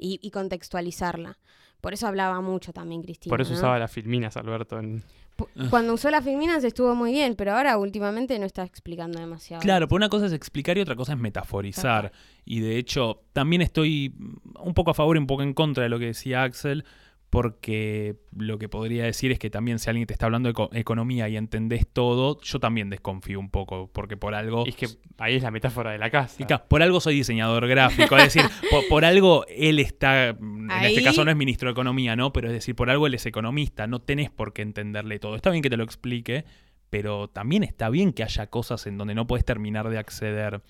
[0.00, 1.38] y, y contextualizarla.
[1.80, 3.30] Por eso hablaba mucho también Cristina.
[3.32, 3.56] Por eso ¿no?
[3.58, 4.78] usaba las filminas, Alberto.
[4.78, 5.02] en-
[5.38, 9.62] Pu- Cuando usó las filminas estuvo muy bien, pero ahora últimamente no está explicando demasiado.
[9.62, 12.12] claro, pero una cosa es explicar y otra cosa es metaforizar.
[12.44, 14.14] Y de hecho, también estoy
[14.62, 16.84] un poco a favor y un poco en contra de lo que decía Axel,
[17.30, 20.68] porque lo que podría decir es que también si alguien te está hablando de eco-
[20.72, 24.66] economía y entendés todo, yo también desconfío un poco, porque por algo...
[24.66, 26.44] Es que ahí es la metáfora de la casa.
[26.44, 31.04] Claro, por algo soy diseñador gráfico, es decir, por, por algo él está, en este
[31.04, 32.32] caso no es ministro de Economía, ¿no?
[32.32, 35.36] Pero es decir, por algo él es economista, no tenés por qué entenderle todo.
[35.36, 36.44] Está bien que te lo explique,
[36.90, 40.62] pero también está bien que haya cosas en donde no puedes terminar de acceder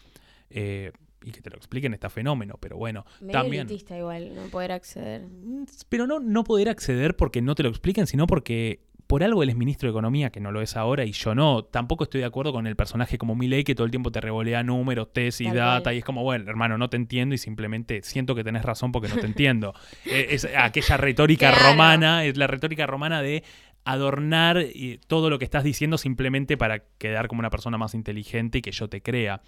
[0.50, 0.92] eh,
[1.24, 3.66] y que te lo expliquen está fenómeno, pero bueno, Medio también...
[3.66, 5.22] elitista igual, no poder acceder.
[5.26, 9.42] Mm, Pero no, no poder acceder porque no te lo expliquen, sino porque por algo
[9.42, 11.64] él es ministro de Economía, que no lo es ahora, y yo no.
[11.64, 14.62] Tampoco estoy de acuerdo con el personaje como Milei, que todo el tiempo te revolea
[14.62, 15.94] números, test y Tal data, cual.
[15.96, 19.08] y es como, bueno, hermano, no te entiendo y simplemente siento que tenés razón porque
[19.08, 19.74] no te entiendo.
[20.06, 21.70] Eh, es aquella retórica Claro.
[21.72, 23.42] romana, es la retórica romana de
[23.84, 28.58] adornar eh, todo lo que estás diciendo simplemente para quedar como una persona más inteligente
[28.58, 29.40] y que yo te crea.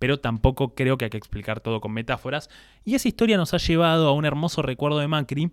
[0.00, 2.50] Pero tampoco creo que hay que explicar todo con metáforas.
[2.84, 5.52] Y esa historia nos ha llevado a un hermoso recuerdo de Macri,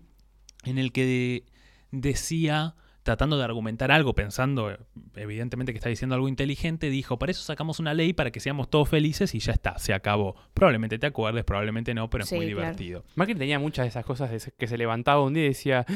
[0.64, 1.44] en el que de-
[1.92, 4.78] decía, tratando de argumentar algo, pensando eh,
[5.16, 8.68] evidentemente que está diciendo algo inteligente, dijo, para eso sacamos una ley para que seamos
[8.68, 10.34] todos felices y ya está, se acabó.
[10.54, 12.60] Probablemente te acuerdes, probablemente no, pero es Sí, muy claro.
[12.60, 13.04] divertido.
[13.14, 15.86] Macri tenía muchas de esas cosas de que se levantaba un día y decía,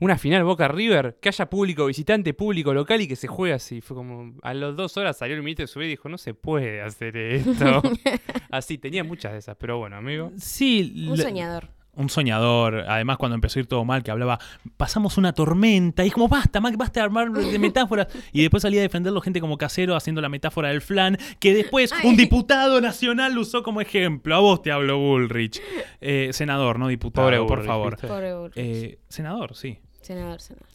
[0.00, 3.80] una final Boca River, que haya público visitante, público local y que se juegue así.
[3.80, 6.34] Fue como, a las dos horas salió el ministro de su y dijo, no se
[6.34, 7.82] puede hacer esto.
[8.50, 10.32] así, tenía muchas de esas, pero bueno, amigo.
[10.36, 11.68] Sí, Un le- soñador.
[11.96, 14.38] Un soñador, además cuando empezó a ir todo mal, que hablaba,
[14.76, 18.62] pasamos una tormenta, y es como, basta, Mac, basta de armar de metáforas, y después
[18.62, 22.08] salía a defenderlo gente como casero haciendo la metáfora del flan, que después Ay.
[22.08, 25.60] un diputado nacional lo usó como ejemplo, a vos te hablo Bullrich,
[26.00, 27.92] Eh, senador, no diputado, Pobre por Bullrich, favor.
[27.92, 28.08] ¿viste?
[28.08, 28.56] Pobre Bullrich.
[28.56, 30.68] Eh, senador, sí, senador, senador.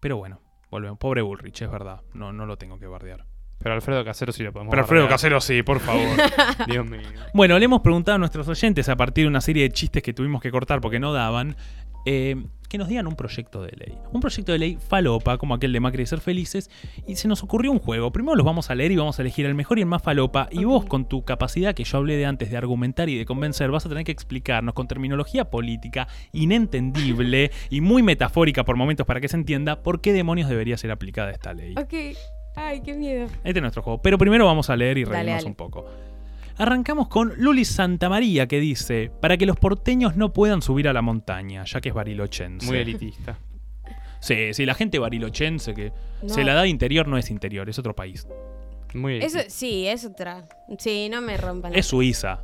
[0.00, 3.24] pero bueno, volvemos, pobre Bullrich, es verdad, no, no lo tengo que bardear.
[3.58, 5.08] Pero Alfredo Casero sí lo podemos Pero Alfredo.
[5.08, 6.06] Casero sí, por favor.
[6.66, 7.00] Dios mío.
[7.34, 10.12] Bueno, le hemos preguntado a nuestros oyentes a partir de una serie de chistes que
[10.12, 11.56] tuvimos que cortar porque no daban,
[12.06, 12.36] eh,
[12.68, 13.98] que nos digan un proyecto de ley.
[14.12, 16.70] Un proyecto de ley falopa, como aquel de Macri de ser felices,
[17.06, 18.12] y se nos ocurrió un juego.
[18.12, 20.48] Primero los vamos a leer y vamos a elegir el mejor y el más falopa,
[20.52, 23.70] y vos con tu capacidad que yo hablé de antes de argumentar y de convencer,
[23.70, 29.20] vas a tener que explicarnos con terminología política inentendible y muy metafórica por momentos para
[29.20, 31.74] que se entienda por qué demonios debería ser aplicada esta ley.
[31.76, 31.94] Ok.
[32.58, 33.26] Ay, qué miedo.
[33.44, 34.00] Este es nuestro juego.
[34.02, 35.46] Pero primero vamos a leer y Dale, reírnos dale.
[35.48, 35.84] un poco.
[36.56, 41.02] Arrancamos con Luli Santamaría que dice, para que los porteños no puedan subir a la
[41.02, 42.66] montaña, ya que es barilochense.
[42.66, 43.38] Muy elitista.
[44.20, 45.92] Sí, sí, la gente barilochense que
[46.22, 46.28] No.
[46.28, 48.26] se la da de interior no es interior, es otro país.
[48.94, 50.46] Muy Eso, sí, es otra.
[50.78, 51.74] Sí, no me rompan.
[51.76, 52.42] Es Suiza,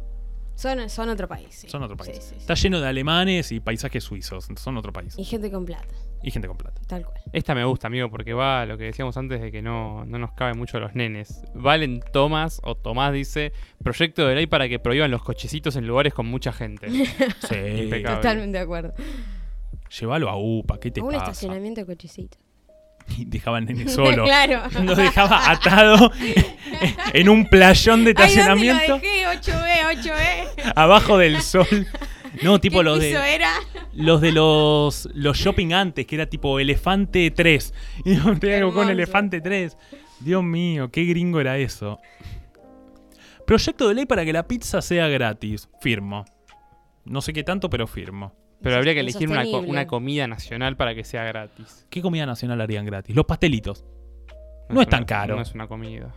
[0.57, 1.48] Son, son otro país.
[1.50, 1.68] sí.
[1.68, 2.16] son otro país.
[2.16, 2.34] Sí, sí, sí.
[2.38, 5.14] Está lleno de alemanes y paisajes suizos, son otro país.
[5.18, 5.92] Y gente con plata,
[6.22, 6.80] Y gente con plata.
[6.86, 7.20] tal cual.
[7.32, 10.18] Esta me gusta, amigo, porque va a lo que decíamos antes de que no, no
[10.18, 11.42] nos cabe mucho a los nenes.
[11.55, 13.52] Valen Tomás, o Tomás dice,
[13.82, 16.86] proyecto de ley para que prohíban los cochecitos en lugares con mucha gente.
[17.48, 17.57] Sí.
[17.82, 18.16] Impecable.
[18.16, 18.94] Totalmente de acuerdo.
[20.00, 21.18] Llévalo a UPA, ¿qué te Un pasa?
[21.24, 22.38] estacionamiento de cochecito.
[23.18, 24.24] Y dejaba al nene solo.
[24.24, 24.62] claro.
[24.82, 26.11] Lo dejaba atado
[27.12, 29.26] en un playón de Ay, ¿dónde estacionamiento lo dejé?
[29.52, 30.72] 8B, 8B.
[30.74, 31.66] abajo del sol.
[32.42, 33.52] No, tipo ¿Qué los piso de era?
[33.92, 37.74] los de los los shopping antes, que era tipo Elefante 3.
[38.05, 38.88] Y que buscar un Hermoso.
[38.90, 39.76] Elefante 3.
[40.18, 42.00] Dios mío, qué gringo era eso.
[43.46, 45.68] Proyecto de ley para que la pizza sea gratis.
[45.80, 46.24] Firmo.
[47.05, 48.32] No sé qué tanto, pero firmo.
[48.64, 49.70] Pero habría que elegir una, co- Insostenible.
[49.70, 51.86] una comida nacional para que sea gratis.
[51.90, 53.14] ¿Qué comida nacional harían gratis?
[53.14, 53.84] Los pastelitos.
[54.70, 55.36] No es tan caro.
[55.36, 56.12] No es una comida.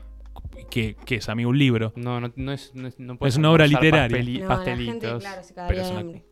[0.71, 1.49] ¿Qué, qué es, amigo?
[1.51, 1.93] Un libro.
[1.95, 4.17] No, no, no es, no es, no puedes Es una obra literaria.
[4.17, 4.93] pasteli- No, la pastelitos.
[5.01, 6.25] gente, claro, se Pero es de una- hambre.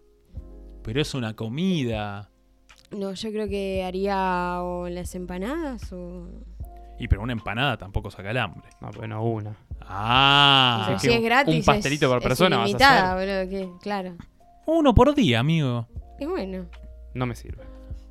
[0.83, 2.31] Pero es una comida.
[2.91, 6.29] No, yo creo que haría o las empanadas o...
[6.97, 8.69] Y pero una empanada tampoco saca el hambre.
[8.79, 9.57] No, bueno, una.
[9.81, 10.83] Ah.
[10.87, 13.15] Pero que si es un- gratis un pastelito es- por es persona vas a ilimitada,
[13.15, 14.15] boludo, que- claro.
[14.67, 15.87] Uno por día, amigo.
[16.19, 16.65] Y bueno.
[17.13, 17.63] No me sirve.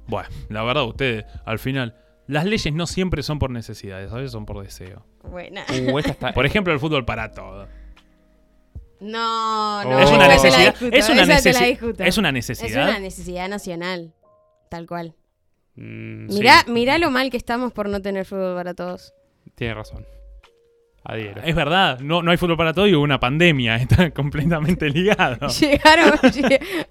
[0.07, 1.97] Bueno, la verdad, ustedes, al final,
[2.27, 5.05] las leyes no siempre son por necesidades, a veces son por deseo.
[5.23, 5.65] Buena.
[5.71, 6.33] Uh, esta está.
[6.35, 7.67] Por ejemplo, el fútbol para todo.
[9.01, 9.91] No, no.
[9.97, 9.99] Oh.
[10.01, 10.71] Es una esa te la necesidad.
[10.73, 12.05] discuto, Es una, esa te la necesi- discuto.
[12.05, 12.89] es una Es necesidad.
[12.89, 14.13] una necesidad nacional.
[14.71, 15.15] Tal cual.
[15.77, 19.13] Mm, Mirá, sí, mirá lo mal que estamos por no tener fútbol para todos.
[19.55, 20.07] tiene razón.
[21.07, 21.43] Adhiero.
[21.43, 25.49] Es verdad, no, no hay fútbol para todo y hubo una pandemia, está completamente ligado.
[25.61, 26.13] Llegaron.
[26.19, 26.87] lleg-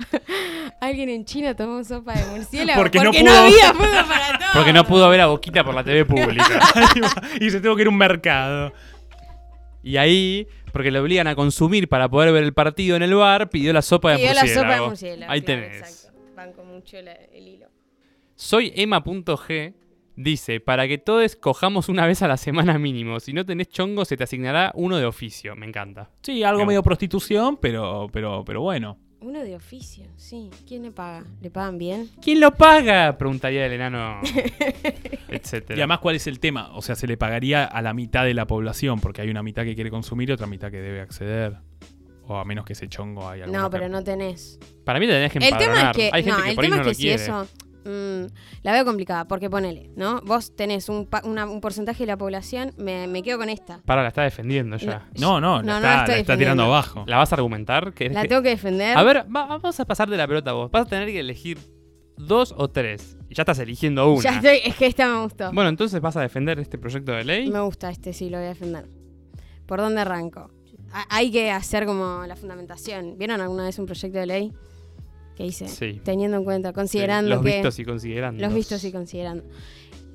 [0.86, 3.46] Alguien en China tomó sopa de murciélago Porque porque, no no, pudo.
[3.46, 4.52] había fútbol para todos.
[4.54, 6.60] Porque no pudo ver a Boquita por la TV pública.
[7.42, 8.74] y se tuvo que ir a un mercado.
[9.82, 13.50] y ahí, porque le obligan a consumir para poder ver el partido en el bar,
[13.50, 14.64] pidió la sopa de Pidió la murciélago.
[14.72, 15.32] sopa de murciélago.
[15.32, 15.78] Ahí claro, tenés.
[15.80, 16.20] exacto.
[16.36, 17.68] Banco mucho la- el hilo.
[18.36, 19.74] Soy Emma.g.
[20.16, 23.20] Dice, para que todos cojamos una vez a la semana mínimo.
[23.20, 25.56] Si no tenés chongo, se te asignará uno de oficio.
[25.56, 26.12] Me encanta.
[26.22, 29.00] Sí, algo Me medio prostitución, pero, pero, pero bueno.
[29.24, 30.50] Uno de oficio, sí.
[30.68, 31.24] ¿Quién le paga?
[31.42, 32.10] ¿Le pagan bien?
[32.22, 33.18] ¿Quién lo paga?
[33.18, 34.20] Preguntaría el enano.
[35.30, 35.78] etcétera.
[35.78, 36.76] Y además, ¿cuál es el tema?
[36.76, 39.64] O sea, se le pagaría a la mitad de la población, porque hay una mitad
[39.64, 41.56] que quiere consumir y otra mitad que debe acceder.
[42.28, 44.60] O a menos que ese chongo hay No, pero no tenés.
[44.84, 46.64] Para mí te tenés que El tema es que, Hay gente no, que el por
[46.66, 47.24] ahí tema no es lo que si quiere.
[47.24, 47.48] eso
[47.86, 48.26] mm,
[48.64, 50.22] la veo complicada, porque ponele, ¿no?
[50.22, 53.80] Vos tenés un, pa- una- un porcentaje de la población, me, me quedo con esta.
[53.86, 55.08] Para, la está defendiendo ya.
[55.20, 57.04] No, no, No, la no está, la está tirando abajo.
[57.08, 57.94] ¿La vas a argumentar?
[57.94, 58.98] ¿Querés La que- tengo que defender.
[58.98, 60.72] A ver, va- vamos a pasar de la pelota a vos.
[60.72, 61.58] Vas a tener que elegir
[62.18, 63.18] dos o tres.
[63.30, 64.22] Y ya estás eligiendo una.
[64.22, 65.52] Ya estoy, es que esta me gustó.
[65.52, 67.50] Bueno, entonces vas a defender este proyecto de ley.
[67.50, 68.88] Me gusta este, sí, lo voy a defender.
[69.66, 70.52] ¿Por dónde arranco?
[70.92, 73.18] Ha- Hay que hacer como la fundamentación.
[73.18, 74.54] ¿Vieron alguna vez un proyecto de ley?
[75.36, 75.68] Que hice?
[75.68, 76.02] Sí.
[76.04, 77.54] Teniendo en cuenta, Sí, considerando Los que...
[77.54, 78.42] vistos y considerando.
[78.42, 79.44] Los vistos y considerando.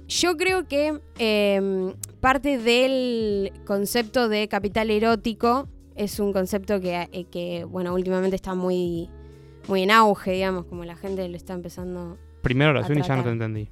[0.09, 7.25] Yo creo que eh, parte del concepto de capital erótico es un concepto que, eh,
[7.25, 9.11] que, bueno, últimamente está muy,
[9.67, 12.17] muy en auge, digamos, como la gente lo está empezando.
[12.43, 13.69] Primera oración y ya no te entendí.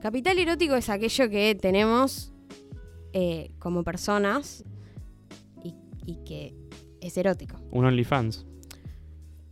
[0.00, 2.32] Capital erótico es aquello que tenemos
[3.12, 4.64] eh, como personas
[5.62, 5.74] y,
[6.04, 6.54] y que
[7.00, 7.60] es erótico.
[7.70, 8.46] Un OnlyFans.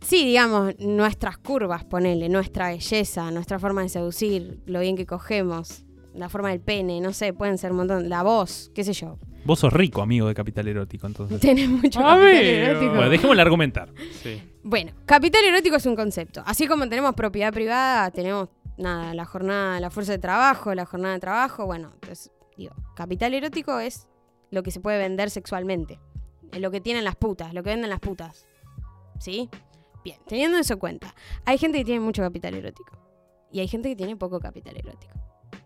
[0.05, 5.83] Sí, digamos, nuestras curvas, ponele, nuestra belleza, nuestra forma de seducir, lo bien que cogemos,
[6.13, 9.17] la forma del pene, no sé, pueden ser un montón, la voz, qué sé yo.
[9.45, 11.39] Vos sos rico, amigo de Capital Erótico, entonces.
[11.41, 12.21] Tenés mucho Amigo.
[12.23, 12.93] capital erótico.
[12.95, 13.93] Bueno, dejémosle argumentar.
[14.23, 14.41] Sí.
[14.63, 16.43] Bueno, capital erótico es un concepto.
[16.45, 21.15] Así como tenemos propiedad privada, tenemos nada, la jornada, la fuerza de trabajo, la jornada
[21.15, 24.07] de trabajo, bueno, pues digo, capital erótico es
[24.51, 25.99] lo que se puede vender sexualmente.
[26.51, 28.47] Es lo que tienen las putas, lo que venden las putas.
[29.19, 29.49] ¿Sí?
[30.05, 32.97] Bien, teniendo eso en cuenta, hay gente que tiene mucho capital erótico
[33.51, 35.13] y hay gente que tiene poco capital erótico.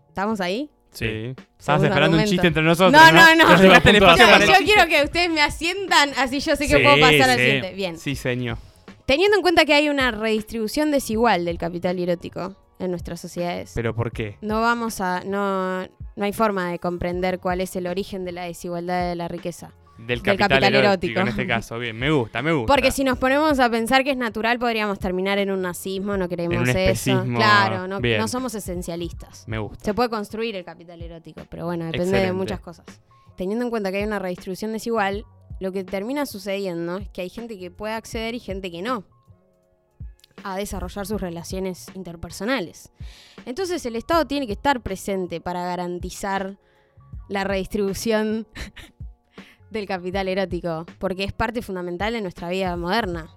[0.08, 0.70] ¿Estamos ahí?
[0.92, 1.34] Sí.
[1.58, 2.90] Estabas esperando un chiste entre nosotros.
[2.90, 3.62] No, no, no.
[3.62, 7.74] Yo- quiero que ustedes me asientan, así yo sé que Sí, puedo pasar al siguiente.
[7.74, 7.98] Bien.
[7.98, 8.56] Sí, señor.
[9.04, 13.94] Teniendo en cuenta que hay una redistribución desigual del capital erótico en nuestras sociedades, ¿Pero
[13.94, 14.38] por qué?
[14.40, 15.22] no vamos a.
[15.24, 19.28] No, no hay forma de comprender cuál es el origen de la desigualdad de la
[19.28, 19.74] riqueza.
[20.06, 21.20] Del Del capital, erótico, erótico.
[21.20, 21.78] en este caso.
[21.78, 22.72] Bien, me gusta, me gusta.
[22.72, 26.28] Porque si nos ponemos a pensar que es natural, podríamos terminar en un nazismo, no
[26.28, 27.24] queremos En un eso.
[27.24, 29.44] Claro, no, no somos esencialistas.
[29.46, 29.84] Me gusta.
[29.84, 32.86] Se puede construir el capital erótico, pero bueno, depende de muchas cosas.
[33.36, 35.24] Teniendo en cuenta que hay una redistribución desigual,
[35.60, 39.04] lo que termina sucediendo es que hay gente que puede acceder y gente que no.
[40.42, 42.90] a desarrollar sus relaciones interpersonales.
[43.44, 46.56] Entonces el Estado tiene que estar presente para garantizar
[47.28, 48.46] la redistribución
[49.70, 53.30] del capital erótico, porque es parte fundamental de nuestra vida moderna.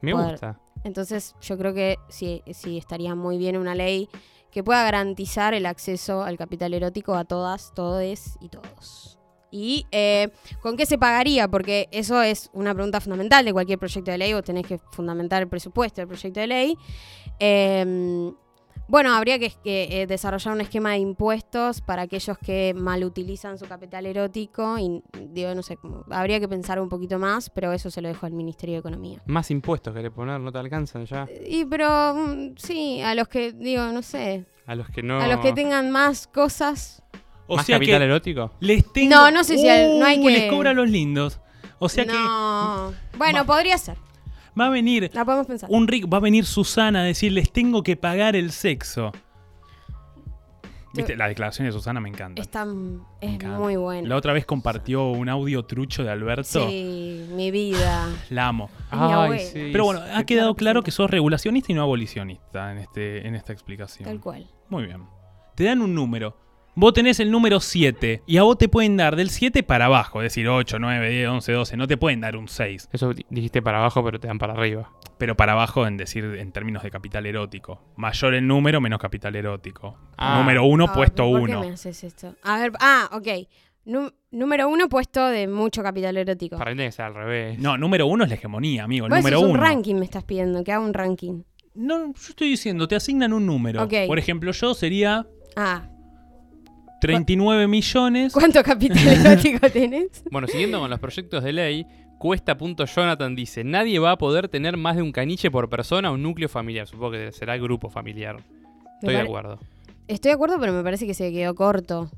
[0.00, 0.32] Me Poder.
[0.32, 0.60] gusta.
[0.84, 4.08] Entonces yo creo que sí, sí estaría muy bien una ley
[4.50, 9.18] que pueda garantizar el acceso al capital erótico a todas, todes y todos.
[9.50, 10.28] ¿Y eh,
[10.60, 11.48] con qué se pagaría?
[11.48, 14.32] Porque eso es una pregunta fundamental de cualquier proyecto de ley.
[14.32, 16.76] Vos tenés que fundamentar el presupuesto del proyecto de ley.
[17.38, 18.32] Eh,
[18.88, 23.66] bueno, habría que, que, eh, desarrollar un esquema de impuestos para aquellos que malutilizan su
[23.66, 24.78] capital erótico.
[24.78, 25.78] Y digo, no sé,
[26.10, 29.20] habría que pensar un poquito más, pero eso se lo dejo al Ministerio de Economía.
[29.26, 31.26] Más impuestos que le poner, no te alcanzan ya.
[31.46, 35.20] Y pero mm, sí, a los que, digo, no sé, A los que no.
[35.20, 37.02] a los que tengan más cosas.
[37.48, 38.52] O ¿Más sea capital que erótico?
[38.60, 39.14] les tengo...
[39.14, 41.40] No, no sé si al- no hay Uh, que- les cobra a los lindos.
[41.78, 42.92] O sea no.
[43.18, 43.96] Bueno, Va- podría ser.
[44.58, 45.68] Va a venir La podemos pensar.
[45.72, 49.12] un rico, va a venir Susana a decir, les tengo que pagar el sexo.
[50.94, 51.14] ¿Viste?
[51.14, 52.40] La declaración de Susana me encanta.
[52.40, 52.62] Está,
[53.20, 53.58] es encanta.
[53.58, 54.08] muy bueno.
[54.08, 56.66] La otra vez compartió un audio trucho de Alberto.
[56.70, 58.08] Sí, mi vida.
[58.30, 58.70] La amo.
[58.90, 59.42] Mi abuela.
[59.52, 60.84] Pero bueno, ha Sí, quedado claro, sí.
[60.86, 64.08] que sos regulacionista y no abolicionista en, este, en esta explicación.
[64.08, 64.46] Tal cual.
[64.70, 65.02] Muy bien.
[65.54, 66.34] Te dan un número.
[66.78, 70.20] Vos tenés el número 7 y a vos te pueden dar del 7 para abajo,
[70.20, 71.76] es decir, 8, 9, 10, 11, 12.
[71.78, 74.52] No te pueden dar un 6, Eso di- dijiste para abajo, pero te dan para
[74.52, 74.92] arriba.
[75.16, 77.82] pero para abajo en decir en términos de capital erótico.
[77.96, 79.96] Mayor el número, menos capital erótico.
[80.18, 80.38] Ah.
[80.38, 81.60] número 1 Ah, puesto ¿pero ¿Por qué 1.
[81.66, 82.34] me haces esto?
[82.42, 83.28] A ver, ah, ok.
[83.86, 86.58] Nú- número uno puesto de mucho capital erótico.
[86.58, 87.58] Para mí ser al revés.
[87.58, 89.08] No, número 1 es la hegemonía, amigo.
[89.08, 89.62] Vos número decís un 1.
[89.66, 91.42] ranking me estás pidiendo, que haga un ranking.
[91.74, 93.82] No, yo estoy diciendo, te asignan un número.
[93.82, 93.94] Ok.
[94.08, 95.88] Por ejemplo, yo sería Ah,
[97.00, 98.32] 39 millones.
[98.32, 100.24] ¿cuánto capital erótico tenés?
[100.30, 101.86] Bueno, siguiendo con los proyectos de ley,
[102.18, 106.22] Cuesta.Jonathan dice: Nadie va a poder tener más de un caniche por persona o un
[106.22, 106.86] núcleo familiar.
[106.86, 108.42] Supongo que será grupo familiar.
[109.00, 109.58] Estoy de acuerdo.
[110.08, 112.10] Estoy de acuerdo, pero me parece que se quedó corto.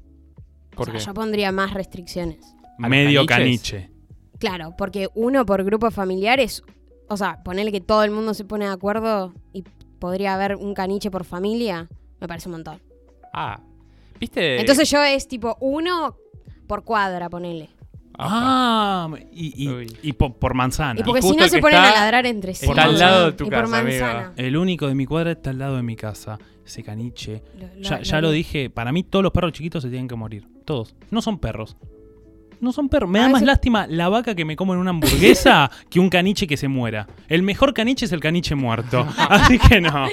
[0.72, 1.00] O ¿Por sea, qué?
[1.00, 2.38] yo pondría más restricciones.
[2.78, 3.90] ¿A los Medio caniche.
[4.38, 6.62] Claro, porque uno por grupo familiar es.
[7.08, 9.64] O sea, ponerle que todo el mundo se pone de acuerdo y
[9.98, 11.88] podría haber un caniche por familia,
[12.20, 12.80] me parece un montón.
[13.32, 13.60] Ah,
[14.18, 14.60] ¿viste?
[14.60, 16.16] Entonces yo es tipo uno
[16.66, 17.70] por cuadra, ponele.
[18.20, 19.96] Ah, y, y- Uy.
[20.02, 20.98] y po- por manzana.
[21.00, 22.66] Y porque si justo no el se que ponen está- a ladrar entre sí.
[22.66, 24.10] está al lado de tu y casa, por manzana.
[24.26, 24.32] amiga.
[24.36, 26.38] El único de mi cuadra está al lado de mi casa.
[26.66, 27.42] Ese caniche.
[27.58, 30.16] Lo- lo- Ya, ya lo dije, para mí todos los perros chiquitos se tienen que
[30.16, 30.46] morir.
[30.64, 30.94] Todos.
[31.10, 31.76] No son perros.
[32.61, 33.09] No son perros.
[33.11, 36.09] Me da más veces- lástima la vaca que me come en una hamburguesa que un
[36.11, 37.06] caniche que se muera.
[37.28, 39.06] El mejor caniche es el caniche muerto.
[39.16, 40.06] Así que no.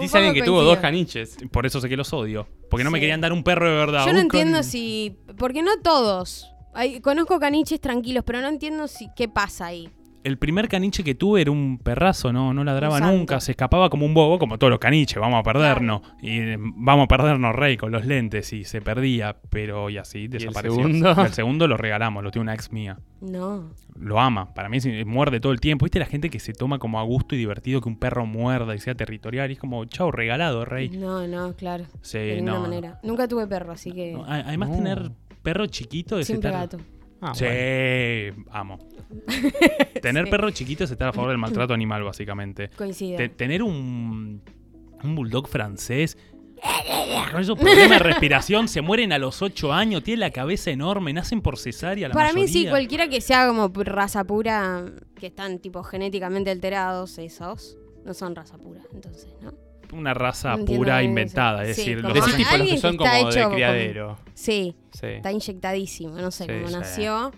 [0.00, 1.36] Dice alguien que tuvo dos caniches.
[1.50, 2.46] Por eso sé que los odio.
[2.70, 4.06] Porque no me querían dar un perro de verdad.
[4.06, 5.16] Yo no entiendo si.
[5.38, 6.50] Porque no todos.
[6.74, 9.90] Hay- conozco caniches tranquilos, pero no entiendo si qué pasa ahí.
[10.24, 14.06] El primer caniche que tuve era un perrazo, no, no ladraba nunca, se escapaba como
[14.06, 16.00] un bobo, como todos los caniches, vamos a perdernos.
[16.22, 20.26] Y eh, vamos a perdernos rey con los lentes y se perdía, pero y así
[20.26, 20.76] desapareció.
[20.82, 21.14] segundo?
[21.16, 22.98] Y el segundo lo regalamos, lo tiene una ex mía.
[23.20, 23.70] No.
[23.96, 25.84] Lo ama, para mí muerde todo el tiempo.
[25.84, 28.74] ¿Viste la gente que se toma como a gusto y divertido que un perro muerda
[28.74, 29.50] y sea territorial?
[29.50, 30.88] Y es como, chao, regalado, rey.
[30.88, 31.84] No, no, claro.
[32.00, 32.62] Sí, de ninguna no, no.
[32.62, 33.00] manera.
[33.02, 34.12] Nunca tuve perro, así que.
[34.14, 34.76] No, Además, No.
[34.76, 35.10] tener
[35.42, 36.78] perro chiquito es siempre estar- gato.
[37.26, 38.44] Ah, sí, bueno.
[38.50, 38.78] amo.
[40.02, 40.30] Tener Sí.
[40.30, 42.68] perro chiquito es estar a favor del maltrato animal, básicamente.
[42.70, 43.16] Coincido.
[43.16, 44.42] Te- tener un,
[45.02, 46.16] un bulldog francés
[47.30, 51.12] con esos problemas de respiración, se mueren a los 8 años, tiene la cabeza enorme,
[51.12, 54.84] nacen por cesárea la Para mí sí, cualquiera que sea como raza pura,
[55.18, 59.52] que están tipo genéticamente alterados, esos, no son raza pura, entonces, ¿no?
[59.94, 62.96] Una raza entiendo pura inventada, es Sí, decir, los De ese tipo, los que son
[62.96, 64.18] como hecho de criadero.
[64.34, 65.06] Sí, Sí.
[65.06, 66.72] está inyectadísimo, no sé, Sí, sí.
[66.72, 67.32] nació.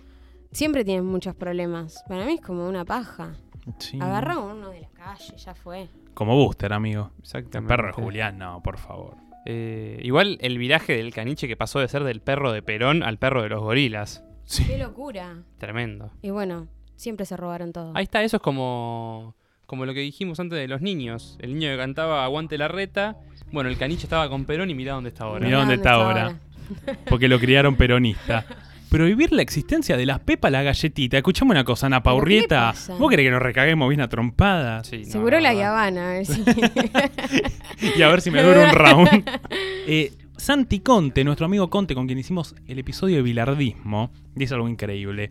[0.53, 2.03] Siempre tienen muchos problemas.
[2.09, 3.35] Para mí es como una paja.
[3.79, 3.99] Sí.
[4.01, 5.89] Agarra uno de la calle, ya fue.
[6.15, 7.11] Como Booster, amigo.
[7.17, 7.69] El Exactamente.
[7.69, 9.17] perro de Julián, no, por favor.
[9.45, 13.19] Eh, igual el viraje del caniche que pasó de ser del perro de Perón al
[13.19, 14.25] perro de los gorilas.
[14.67, 15.43] Qué locura.
[15.59, 16.11] Tremendo.
[16.23, 17.93] Y bueno, siempre se robaron todo.
[17.95, 19.35] Ahí está, eso es como,
[19.67, 21.37] como lo que dijimos antes de los niños.
[21.41, 23.17] El niño que cantaba Aguante la reta.
[23.53, 25.45] Bueno, el caniche estaba con Perón y mirá dónde está ahora.
[25.45, 26.39] Mirá dónde está ahora.
[27.09, 28.45] Porque lo criaron peronista.
[28.91, 31.17] Prohibir la existencia de las pepas la galletita.
[31.17, 32.75] Escuchame una cosa, Ana ¿Pero qué le Paurrieta.
[32.99, 34.87] ¿Vos querés que nos recaguemos bien a trompadas?
[34.87, 35.65] Sí, no, Seguro la no, no.
[35.67, 36.45] Habana, a ver si-
[37.97, 39.31] y a ver si me dura un round.
[39.89, 44.69] Eh, Santi Conte, nuestro amigo Conte, con quien hicimos el episodio de bilardismo, dice algo
[44.69, 45.31] increíble.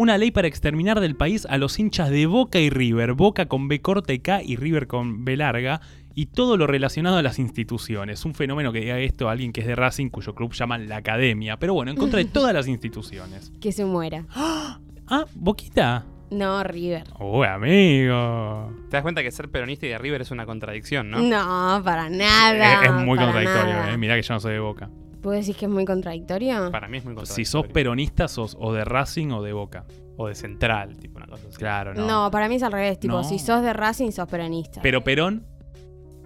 [0.00, 3.68] Una ley para exterminar del país a los hinchas de Boca y River, Boca con
[3.68, 5.82] B corta y K y River con B larga,
[6.14, 8.24] y todo lo relacionado a las instituciones.
[8.24, 10.96] Un fenómeno que diga esto a alguien que es de Racing, cuyo club llaman la
[10.96, 13.52] Academia, pero bueno, en contra de todas las instituciones.
[13.60, 14.24] que se muera.
[15.12, 16.06] Ah, Boquita.
[16.30, 17.02] No, River.
[17.18, 18.72] Uy, amigo.
[18.88, 21.18] Te das cuenta que ser peronista y de River es una contradicción, ¿no?
[21.18, 22.84] No, para nada.
[22.84, 23.92] Es, es muy contradictorio, nada.
[23.92, 23.98] eh.
[23.98, 24.88] Mirá que yo no soy de Boca.
[25.20, 26.70] ¿Vos decís que es muy contradictorio?
[26.70, 27.44] Para mí es muy contradictorio.
[27.46, 29.84] Si sos peronista, sos o de Racing o de Boca.
[30.16, 31.56] O de central, tipo una cosa así.
[31.56, 32.06] Claro, no.
[32.06, 32.30] No.
[32.30, 32.98] para mí es al revés.
[33.00, 33.24] Tipo, No.
[33.24, 34.80] si sos de Racing, sos peronista.
[34.82, 35.46] Pero Perón,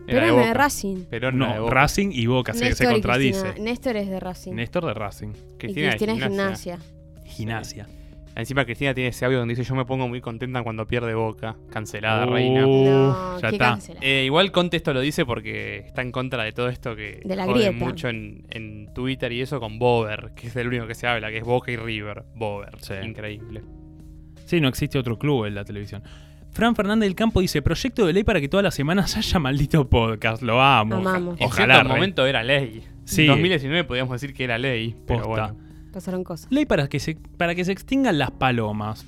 [0.06, 0.54] Era Pero de es de Boca.
[0.54, 1.04] Racing.
[1.04, 1.62] Perón no, de no.
[1.62, 1.74] Boca.
[1.74, 3.40] Racing y Boca, se, se Néstor y contradice.
[3.40, 3.64] Cristina.
[3.64, 4.52] Néstor es de Racing.
[4.54, 5.28] Néstor de Racing.
[5.28, 6.78] y Cristina, Cristina de es gimnasia.
[7.24, 7.86] Gimnasia.
[8.36, 11.56] Encima Cristina tiene ese audio donde dice yo me pongo muy contenta cuando pierde Boca.
[11.70, 12.60] Cancelada, Uh, reina.
[12.62, 13.78] No, ya está.
[14.00, 17.36] Eh, igual Conte esto lo dice porque está en contra de todo esto que De
[17.36, 20.94] la joden mucho en, en Twitter y eso con Bover, que es el único que
[20.96, 22.24] se habla, que es Boca y River.
[22.34, 22.94] Bover, Sí.
[23.04, 23.62] increíble.
[24.46, 26.02] Sí, no existe otro club en la televisión.
[26.50, 29.88] Fran Fernández del Campo dice, proyecto de ley para que todas las semanas haya maldito
[29.88, 30.42] podcast.
[30.42, 30.96] Lo amo.
[30.96, 31.40] Amamos.
[31.40, 31.74] En Ojalá.
[31.74, 31.96] cierto Rey.
[31.96, 32.82] momento era ley.
[33.04, 33.22] Sí.
[33.22, 35.52] En 2019 podíamos decir que era ley, pero Posta.
[35.52, 35.73] bueno.
[35.94, 36.50] Pasaron cosas.
[36.50, 39.06] Ley para que, se, para que se extingan las palomas.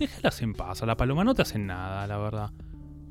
[0.00, 0.82] Déjalas en paz.
[0.82, 2.50] A la paloma no te hacen nada, la verdad.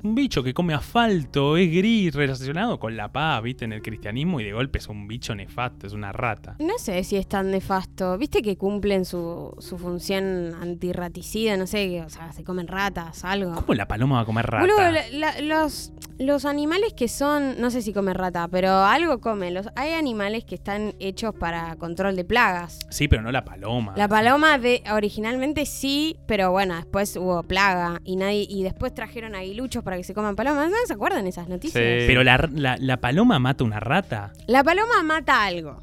[0.04, 4.40] Un bicho que come asfalto, es gris, relacionado con la paz, viste, en el cristianismo
[4.40, 6.56] y de golpe es un bicho nefasto, es una rata.
[6.58, 8.18] No sé si es tan nefasto.
[8.18, 13.24] Viste que cumplen su, su función antirraticida, no sé, que, o sea, se comen ratas,
[13.24, 13.54] algo.
[13.54, 14.62] ¿Cómo la paloma va a comer rata?
[14.66, 19.20] Boludo, la- la- los, los animales que son, no sé si comen rata, pero algo
[19.20, 19.54] comen.
[19.54, 22.80] Los, hay animales que están hechos para control de plagas.
[22.90, 23.94] Sí, pero no la paloma.
[23.96, 29.36] La paloma de originalmente sí, pero bueno, después hubo plaga y nadie y después trajeron
[29.36, 30.68] aguiluchos para que se coman palomas.
[30.70, 31.82] ¿No se acuerdan esas noticias?
[31.82, 32.04] Sí.
[32.06, 34.32] Pero la, la- la paloma mata una rata.
[34.46, 35.78] La paloma mata algo.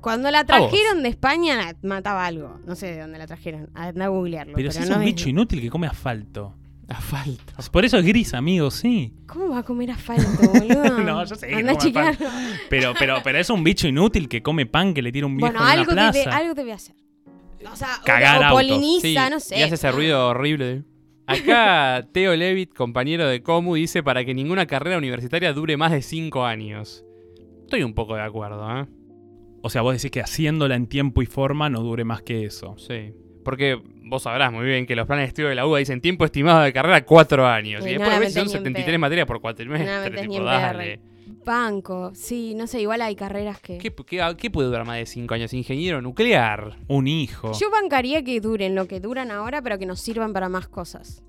[0.00, 2.58] Cuando la A trajeron de España la- mataba algo.
[2.66, 3.68] No sé de dónde la trajeron.
[3.74, 4.54] Anda a googlearlo.
[4.54, 6.56] Pero, Pero, si es no un es- bicho inútil que come asfalto.
[6.88, 7.52] Asfalto.
[7.70, 9.14] Por eso es gris, amigo, sí.
[9.28, 10.98] ¿Cómo va a comer asfalto, boludo?
[11.04, 12.16] No, yo sé que Anda a come.
[12.68, 15.52] Pero, pero, pero es un bicho inútil que come pan que le tira un viejo
[15.52, 16.38] Bueno, en algo una debe, plaza.
[16.38, 16.96] algo debe hacer.
[17.70, 18.62] O sea, o- Cagar o, autos.
[18.66, 19.58] poliniza, Sí, no sé.
[19.60, 20.82] Y hace ese ruido horrible.
[21.30, 26.02] Acá Teo Levitt, compañero de Comu, dice para que ninguna carrera universitaria dure más de
[26.02, 27.04] 5 años.
[27.62, 28.86] Estoy un poco de acuerdo, ¿eh?
[29.62, 32.76] O sea, vos decís que haciéndola en tiempo y forma no dure más que eso.
[32.78, 33.12] Sí.
[33.44, 36.24] Porque vos sabrás muy bien que los planes de estudio de la UBA dicen tiempo
[36.24, 37.84] estimado de carrera 4 años.
[37.86, 38.98] Y Y después la a veces metés son ni en 73 pedo.
[39.00, 40.20] materias por cuatrimestre.
[40.22, 41.00] tipo, dale.
[41.44, 43.78] Banco, sí, no sé, igual hay carreras que...
[43.78, 45.52] ¿Qué, qué, qué puede durar más de 5 años?
[45.52, 46.76] Ingeniero nuclear.
[46.88, 47.52] Un hijo.
[47.58, 51.22] Yo bancaría que duren lo que duran ahora, pero que nos sirvan para más cosas.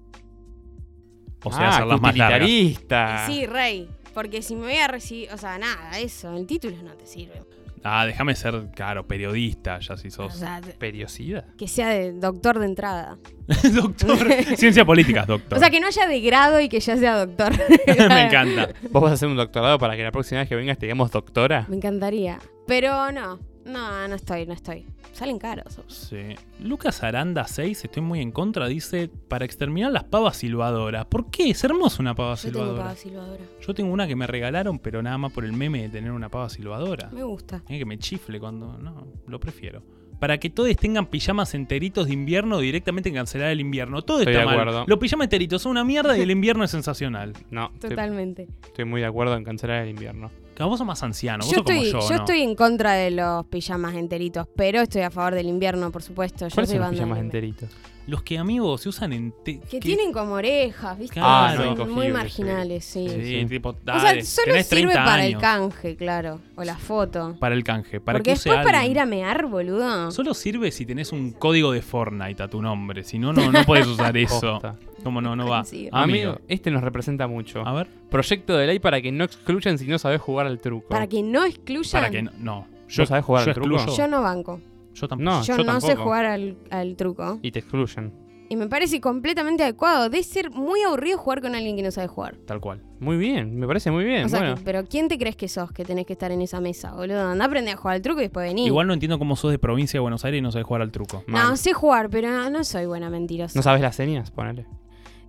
[1.43, 2.47] O sea, ah, hacerlas más largas.
[2.47, 2.77] Y
[3.25, 6.93] sí, Rey, porque si me voy a recibir, o sea, nada, eso, el título no
[6.93, 7.41] te sirve.
[7.83, 10.35] Ah, déjame ser, claro, periodista, ya si O sos.
[10.35, 11.45] sea, te- ¿Periosidad?
[11.57, 13.17] que sea de doctor de entrada.
[13.73, 14.17] doctor.
[14.57, 15.57] Ciencia políticas, doctor.
[15.57, 17.53] O sea, que no haya de grado y que ya sea doctor.
[17.87, 18.69] Me encanta.
[18.91, 21.11] ¿Vos vas a hacer un doctorado para que la próxima vez que vengas te digamos
[21.11, 21.65] doctora?
[21.69, 22.39] Me encantaría.
[22.67, 24.85] Pero no, no, no estoy, no estoy.
[25.13, 25.79] Salen caros.
[25.87, 26.35] Sí.
[26.61, 31.05] Lucas Aranda 6, estoy muy en contra, dice, para exterminar las pavas silbadoras.
[31.05, 31.49] ¿Por qué?
[31.49, 32.83] Es hermosa una pava Yo tengo silbadora.
[32.83, 33.43] pava silbadora.
[33.61, 36.29] Yo tengo una que me regalaron, pero nada más por el meme de tener una
[36.29, 37.09] pava silbadora.
[37.11, 37.61] Me gusta.
[37.67, 38.77] Eh, que me chifle cuando.
[38.77, 39.83] No, lo prefiero.
[40.19, 44.03] Para que todos tengan pijamas enteritos de invierno, directamente cancelar el invierno.
[44.03, 44.59] Todo Estoy está de mal.
[44.59, 44.83] acuerdo.
[44.87, 47.33] Los pijamas enteritos son una mierda y el invierno es sensacional.
[47.49, 48.47] No, estoy, Totalmente.
[48.63, 50.29] estoy muy de acuerdo en cancelar el invierno.
[50.65, 51.99] Que vos sos más anciano, vos Yo sos como estoy, yo.
[52.09, 52.15] yo ¿no?
[52.23, 56.47] estoy en contra de los pijamas enteritos, pero estoy a favor del invierno, por supuesto.
[56.47, 57.69] Yo ¿Cuáles soy son los pijamas enteritos?
[58.07, 59.33] Los que amigos se usan en.
[59.45, 61.19] Que tienen como orejas, ¿viste?
[61.23, 63.07] Ah, no, Son muy marginales, sí.
[63.07, 63.45] Sí, Sí.
[63.45, 63.69] tipo.
[63.69, 66.39] O sea, solo tenés sirve 30 para el canje, claro.
[66.55, 67.35] O la foto.
[67.39, 68.01] Para el canje.
[68.01, 70.11] Para Porque que use después para ir a mear, boludo.
[70.11, 73.03] Solo sirve si tenés un código de Fortnite a tu nombre.
[73.03, 74.39] Si no, no, no podés usar eso.
[74.59, 74.75] Posta.
[75.03, 75.35] ¿Cómo no?
[75.35, 75.61] No va.
[75.61, 75.95] Ofensivo.
[75.95, 77.65] Amigo, este nos representa mucho.
[77.65, 77.87] A ver.
[78.09, 80.89] Proyecto de ley para que no excluyan si no sabes jugar al truco.
[80.89, 81.91] Para que no excluyan.
[82.01, 82.31] Para que no.
[82.39, 82.67] no.
[82.97, 83.95] ¿Vos sabés jugar yo al truco?
[83.95, 84.59] Yo no banco.
[84.93, 85.23] Yo tampoco.
[85.31, 87.39] No, yo yo no sé jugar al, al truco.
[87.41, 88.11] Y te excluyen.
[88.49, 90.09] Y me parece completamente adecuado.
[90.09, 92.35] Debe ser muy aburrido jugar con alguien que no sabe jugar.
[92.45, 92.83] Tal cual.
[92.99, 94.25] Muy bien, me parece muy bien.
[94.25, 96.41] o sea, bueno, que- pero ¿quién te crees que sos que tenés que estar en
[96.41, 97.29] esa mesa, boludo?
[97.29, 98.65] Anda a aprender a jugar al truco y después vení.
[98.65, 100.91] Igual no entiendo cómo sos de provincia de Buenos Aires y no sabés jugar al
[100.91, 101.23] truco.
[101.27, 101.47] mal.
[101.51, 103.57] No, sé jugar, pero no, no soy buena mentirosa.
[103.57, 104.31] ¿No sabes las señas?
[104.31, 104.65] Ponele.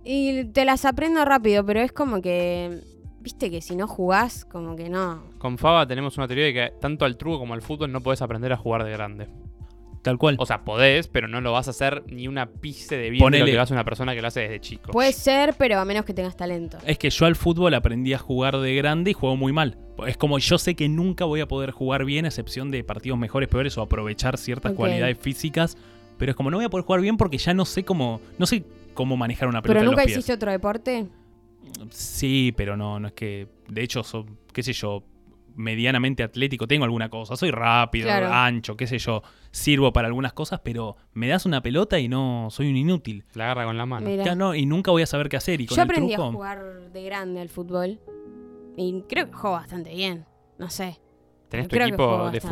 [0.03, 2.81] Y te las aprendo rápido, pero es como que.
[3.21, 5.23] Viste que si no jugás, como que no.
[5.37, 8.21] Con Faba tenemos una teoría de que tanto al truco como al fútbol no podés
[8.21, 9.27] aprender a jugar de grande.
[10.03, 10.35] Tal cual.
[10.37, 13.39] O sea, podés, pero no lo vas a hacer ni una pizca de bien de
[13.39, 14.91] lo que lo hace una persona que lo hace desde chico.
[14.91, 16.77] Puede ser, pero a menos que tengas talento.
[16.85, 19.77] Es que yo al fútbol aprendí a jugar de grande y juego muy mal.
[20.05, 23.17] Es como yo sé que nunca voy a poder jugar bien, a excepción de partidos
[23.17, 25.77] mejores, peores o aprovechar ciertas cualidades físicas.
[26.17, 28.19] Pero es como no voy a poder jugar bien porque ya no sé cómo.
[28.37, 30.17] No sé cómo manejar una pelota ¿Pero en nunca los pies.
[30.17, 31.07] hiciste otro deporte?
[31.89, 33.47] Sí, pero no, no es que.
[33.67, 35.03] De hecho, so- qué sé yo.
[35.55, 38.33] medianamente atlético, tengo alguna cosa, soy rápido, Claro.
[38.33, 39.21] ancho, qué sé yo,
[39.51, 43.23] sirvo para algunas cosas, pero me das una pelota y no soy un inútil.
[43.35, 44.07] La agarra con la mano.
[44.09, 44.23] Mira.
[44.23, 45.61] Ya no, y nunca voy a saber qué hacer.
[45.61, 47.99] Y con Yo el aprendí truco, a jugar de grande al fútbol.
[48.77, 50.25] Y creo que juego bastante bien.
[50.57, 50.99] No sé.
[51.49, 52.47] ¿Tenés tu equipo de bastante.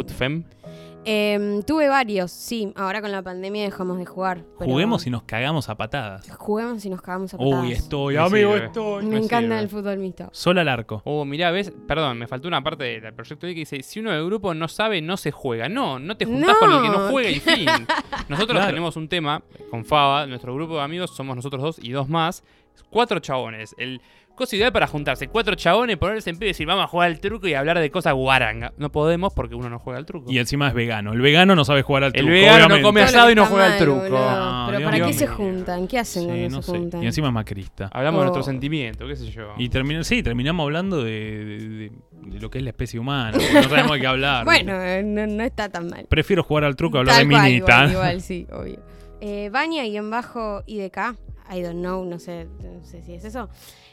[1.04, 2.72] Em, tuve varios, sí.
[2.76, 4.43] Ahora con la pandemia dejamos de jugar.
[4.60, 6.30] pero juguemos y nos cagamos a patadas.
[6.38, 7.64] Juguemos y nos cagamos a patadas.
[7.64, 8.66] Uy, estoy, Me amigo, sirve.
[8.68, 9.04] estoy.
[9.06, 9.60] Me me encanta sirve.
[9.60, 10.30] el fútbol mixto.
[10.32, 11.02] Solo al arco.
[11.06, 14.12] Oh, mirá, ves, perdón, me faltó una parte del proyecto de que dice, si uno
[14.12, 15.68] del grupo no sabe, no se juega.
[15.70, 16.60] No, no te juntás No.
[16.60, 17.66] con el que no juega y fin.
[18.30, 18.68] Nosotros Claro.
[18.68, 19.41] tenemos un tema
[19.72, 22.43] con Faba, nuestro grupo de amigos somos nosotros dos y dos más,
[22.91, 23.74] cuatro chabones.
[23.80, 24.02] El
[24.36, 27.20] cosa ideal para juntarse, cuatro chabones, ponerse en pie y decir, vamos a jugar al
[27.20, 28.74] truco y hablar de cosas guaranga.
[28.78, 30.32] No podemos porque uno no juega al truco.
[30.32, 31.14] Y encima es vegano.
[31.14, 32.32] El vegano no sabe jugar al El truco.
[32.32, 34.02] vegano no come asado y no juega al truco.
[34.10, 35.14] No, Pero Dios ¿para qué mío.
[35.14, 35.88] se juntan?
[35.88, 36.78] ¿Qué hacen Sí, cuando no se sé.
[36.78, 37.04] juntan?
[37.04, 37.90] Y encima es macrista.
[37.94, 38.34] Hablamos de Oh.
[38.34, 39.54] nuestro sentimiento, qué sé yo.
[39.58, 43.38] Y termina, sí, terminamos hablando de, de- de- de lo que es la especie humana.
[43.38, 44.46] No sabemos de qué hablar.
[44.46, 44.74] Bueno,
[45.04, 46.06] no, no está tan mal.
[46.08, 47.74] Prefiero jugar al truco a hablar Tal de minita.
[47.78, 48.80] Igual, igual, sí, obvio.
[49.24, 51.16] Eh, Baña y en bajo IDK,
[51.52, 53.49] I don't know, no sé, no sé si es eso.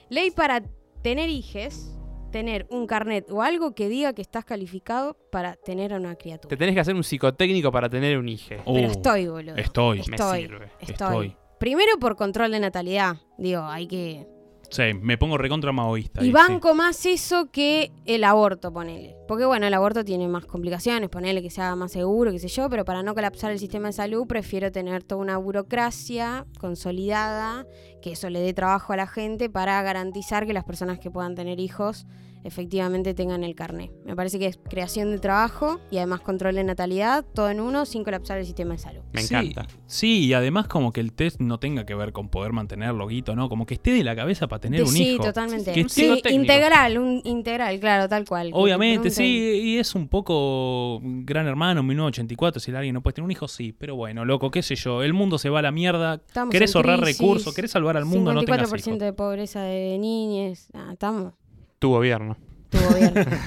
[0.09, 0.63] Ley para
[1.03, 1.95] tener hijes,
[2.31, 6.49] tener un carnet o algo que diga que estás calificado para tener a una criatura.
[6.49, 8.55] Te tenés que hacer un psicotécnico para tener un hijo.
[8.65, 9.57] Pero estoy, boludo.
[9.57, 9.99] Estoy.
[10.09, 10.71] Me sirve.
[10.81, 10.93] Estoy.
[10.93, 11.37] Estoy.
[11.59, 13.17] Primero por control de natalidad.
[13.37, 14.27] Digo, hay que.
[14.71, 16.23] Sí, me pongo recontra maoísta.
[16.23, 19.17] Y ahí, banco más eso que el aborto, ponele.
[19.27, 22.69] Porque bueno, el aborto tiene más complicaciones, ponele que sea más seguro, qué sé yo,
[22.69, 27.67] pero para no colapsar el sistema de salud prefiero tener toda una burocracia consolidada,
[28.03, 31.35] que eso le dé trabajo a la gente para garantizar que las personas que puedan
[31.35, 32.07] tener hijos
[32.49, 33.91] efectivamente tengan el carné.
[34.05, 37.87] Me parece que es creación de trabajo y además control de natalidad, todo en uno,
[37.87, 39.01] sin colapsar el sistema de salud.
[39.13, 39.67] Me Sí, encanta.
[39.87, 43.37] Sí, y además como que el test no tenga que ver con poder mantenerlo, guito,
[43.37, 43.49] ¿no?
[43.49, 45.23] Como que esté de la cabeza para tener un sí, hijo.
[45.25, 45.73] totalmente.
[45.73, 46.43] Que Sí, esté- psicotécnico.
[46.43, 48.51] integral, un integral, claro, tal cual.
[48.53, 53.31] Obviamente, sí, y es un poco Gran Hermano 1984, si alguien no puede tener un
[53.31, 56.15] hijo, sí, pero bueno, loco, qué sé yo, el mundo se va a la mierda,
[56.27, 58.99] Estamos querés ahorrar crisis, recursos, querés salvar al mundo, no tengas 54% hijos.
[59.01, 60.69] de pobreza de niñas.
[60.75, 61.35] Ah, estamos.
[61.79, 62.37] Tu gobierno.
[62.71, 63.25] Tu gobierno.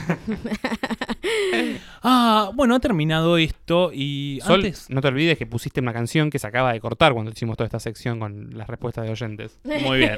[2.04, 4.90] Ah, bueno, ha terminado esto y Sol, antes...
[4.90, 7.66] no te olvides que pusiste una canción que se acaba de cortar cuando hicimos toda
[7.66, 9.60] esta sección con las respuestas de oyentes.
[9.64, 10.18] Muy bien.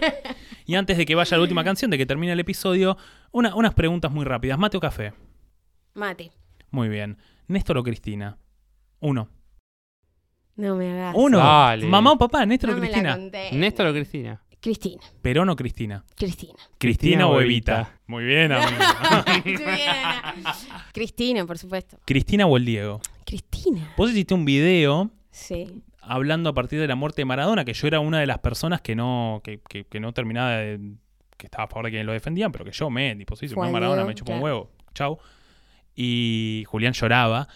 [0.66, 2.98] Y antes de que vaya la última canción, de que termine el episodio,
[3.32, 4.58] una- unas preguntas muy rápidas.
[4.58, 5.14] ¿Mate o café?
[5.94, 6.32] Mate.
[6.72, 7.18] Muy bien.
[7.48, 8.38] ¿Néstor o Cristina?
[9.02, 9.28] Uno.
[10.56, 11.16] No me hagas.
[11.18, 11.38] Uno.
[11.40, 11.86] Dale.
[11.88, 13.16] Mamá o papá, Néstor No o me la Cristina.
[13.18, 13.50] conté.
[13.52, 14.42] ¿Néstor o Cristina?
[14.64, 15.02] Cristina.
[15.22, 16.06] Perón o Cristina.
[16.16, 16.54] Cristina.
[16.78, 17.82] Cristina o o Evita.
[17.82, 18.00] Evita.
[18.08, 18.82] Muy bien, amigo.
[20.94, 21.98] Cristina, por supuesto.
[22.06, 23.02] Cristina o el Diego.
[23.26, 23.94] Cristina.
[23.98, 25.82] Vos hiciste un video Sí.
[26.02, 28.82] hablando a partir de la muerte de Maradona, que yo era una de las personas
[28.82, 30.80] que no, que, que- que no terminaba de.
[31.38, 33.56] que estaba a favor de quienes lo defendían, pero que yo me, tipo, sí, si
[33.56, 34.44] Maradona Diego, me chupa un claro.
[34.56, 34.72] huevo.
[34.94, 35.18] Chau.
[35.96, 37.48] Y Julián lloraba.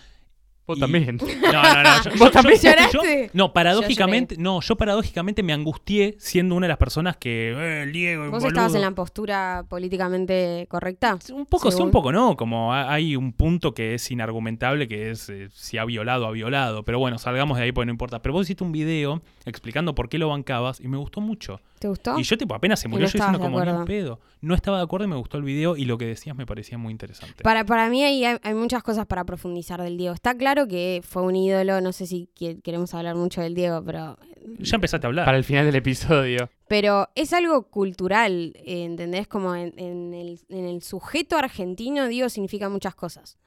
[0.68, 1.18] Vos Y- también.
[1.48, 2.04] No, no, no.
[2.04, 3.30] yo- ¿Vos yo- también yo- lloraste?
[3.34, 7.54] no, paradójicamente, no, yo paradójicamente me angustié siendo una de las personas que.
[7.58, 8.48] Eh, Diego, ¿Vos boludo".
[8.50, 11.18] estabas en la postura políticamente correcta?
[11.34, 15.12] Un poco, sí, un poco no, como ha- hay un punto que es inargumentable, que
[15.12, 16.84] es eh, si ha violado, ha violado.
[16.84, 18.22] Pero bueno, salgamos de ahí porque no importa.
[18.22, 21.62] Pero vos hiciste un video explicando por qué lo bancabas y me gustó mucho.
[21.80, 22.18] ¿Te gustó?
[22.20, 24.20] Y yo, tipo, apenas se murió, no yo diciendo como ni un pedo.
[24.42, 26.78] No estaba de acuerdo y me gustó el video y lo que decías me parecía
[26.78, 27.44] muy interesante.
[27.44, 30.14] Para, para mí hay, hay muchas cosas para profundizar del Diego.
[30.14, 33.84] Está claro que fue un ídolo, no sé si que- queremos hablar mucho del Diego,
[33.84, 34.18] pero
[34.60, 35.26] Ya empezaste a hablar.
[35.26, 36.50] Para el final del episodio.
[36.68, 39.28] Pero es algo cultural, eh, ¿entendés?
[39.28, 43.38] Como en, en el, en el sujeto argentino, digo, significa muchas cosas.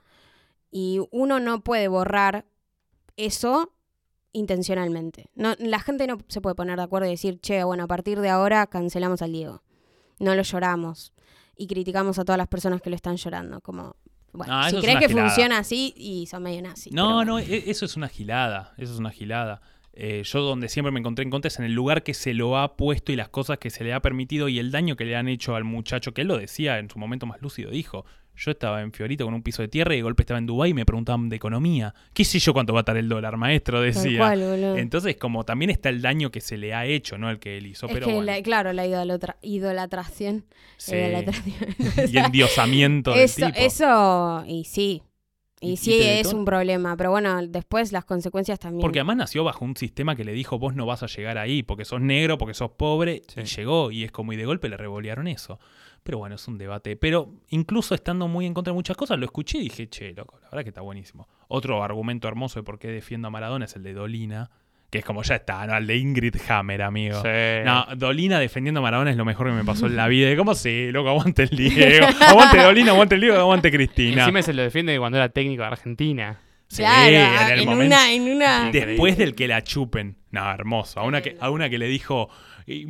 [0.70, 2.44] Y uno no puede borrar
[3.16, 3.72] eso
[4.32, 5.30] intencionalmente.
[5.34, 8.20] No, la gente no se puede poner de acuerdo y decir, che, bueno, a partir
[8.20, 9.62] de ahora cancelamos al Diego.
[10.18, 11.12] No lo lloramos.
[11.56, 13.60] Y criticamos a todas las personas que lo están llorando.
[13.60, 13.96] Como,
[14.32, 15.28] bueno, Ah, si crees que gilada.
[15.28, 16.92] funciona así, y son medio nazis.
[16.92, 18.72] No, no, e- eso es una gilada.
[18.78, 19.60] Eso es una gilada.
[19.92, 22.56] Eh, yo donde siempre me encontré en contra es en el lugar que se lo
[22.56, 25.16] ha puesto y las cosas que se le ha permitido y el daño que le
[25.16, 28.04] han hecho al muchacho, que él lo decía en su momento más lúcido, dijo.
[28.36, 30.70] Yo estaba en Fiorito con un piso de tierra y de golpe estaba en Dubái
[30.70, 31.94] y me preguntaban de economía.
[32.14, 33.82] ¿Qué sé yo cuánto va a estar el dólar, maestro?
[33.82, 34.18] Decía.
[34.18, 34.40] cual.
[34.78, 37.66] Entonces, como también está el daño que se le ha hecho, no el que él
[37.66, 37.86] hizo.
[37.86, 40.44] es pero que, bueno, la- claro, la idolatra- idolatración.
[40.78, 40.94] sí.
[40.96, 41.56] idolatración.
[42.12, 43.58] y endiosamiento del Eso, tipo.
[43.58, 45.02] eso, y sí.
[45.62, 48.80] Y, Y- sí es un problema, pero bueno, después las consecuencias también.
[48.80, 51.62] Porque además nació bajo un sistema que le dijo vos no vas a llegar ahí
[51.62, 53.40] porque sos negro, porque sos pobre, Sí.
[53.40, 55.60] y llegó y es como y de golpe le revolearon eso.
[56.02, 56.96] Pero bueno, es un debate.
[56.96, 60.38] Pero incluso estando muy en contra de muchas cosas, lo escuché y dije, che, loco,
[60.42, 61.28] la verdad que está buenísimo.
[61.48, 64.50] Otro argumento hermoso de por qué defiendo a Maradona es el de Dolina,
[64.88, 65.74] que es como ya está, ¿no?
[65.74, 67.20] Al de Ingrid Hammer, amigo.
[67.22, 67.28] Sí.
[67.64, 70.34] No, Dolina defendiendo a Maradona es lo mejor que me pasó en la vida.
[70.36, 70.90] ¿Cómo sí?
[70.90, 72.06] Loco, aguante el Diego.
[72.20, 74.22] Aguante Dolina, aguante el Diego, aguante Cristina.
[74.22, 76.40] Encima se lo defiende cuando era técnico de Argentina.
[76.66, 77.94] Sí, claro, en el en momento.
[77.96, 78.70] una, en una.
[78.70, 80.16] Después del que la chupen.
[80.30, 81.00] No, hermoso.
[81.00, 82.28] A una que, a una que le dijo.
[82.66, 82.84] eh,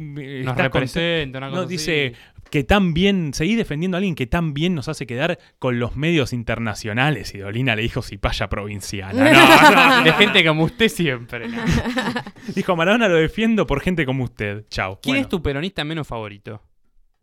[0.44, 2.12] Nos representa, una cosa No, así.
[2.50, 5.96] Que tan bien, seguí defendiendo a alguien que tan bien nos hace quedar con los
[5.96, 7.34] medios internacionales.
[7.34, 9.12] Y Dolina le dijo cipaya provinciana.
[9.32, 11.48] No, no, De gente como usted siempre.
[11.48, 11.58] ¿no?
[12.54, 14.66] Dijo Maradona lo defiendo por gente como usted.
[14.68, 14.98] Chao.
[15.02, 16.62] ¿Quién Bueno, es tu peronista menos favorito?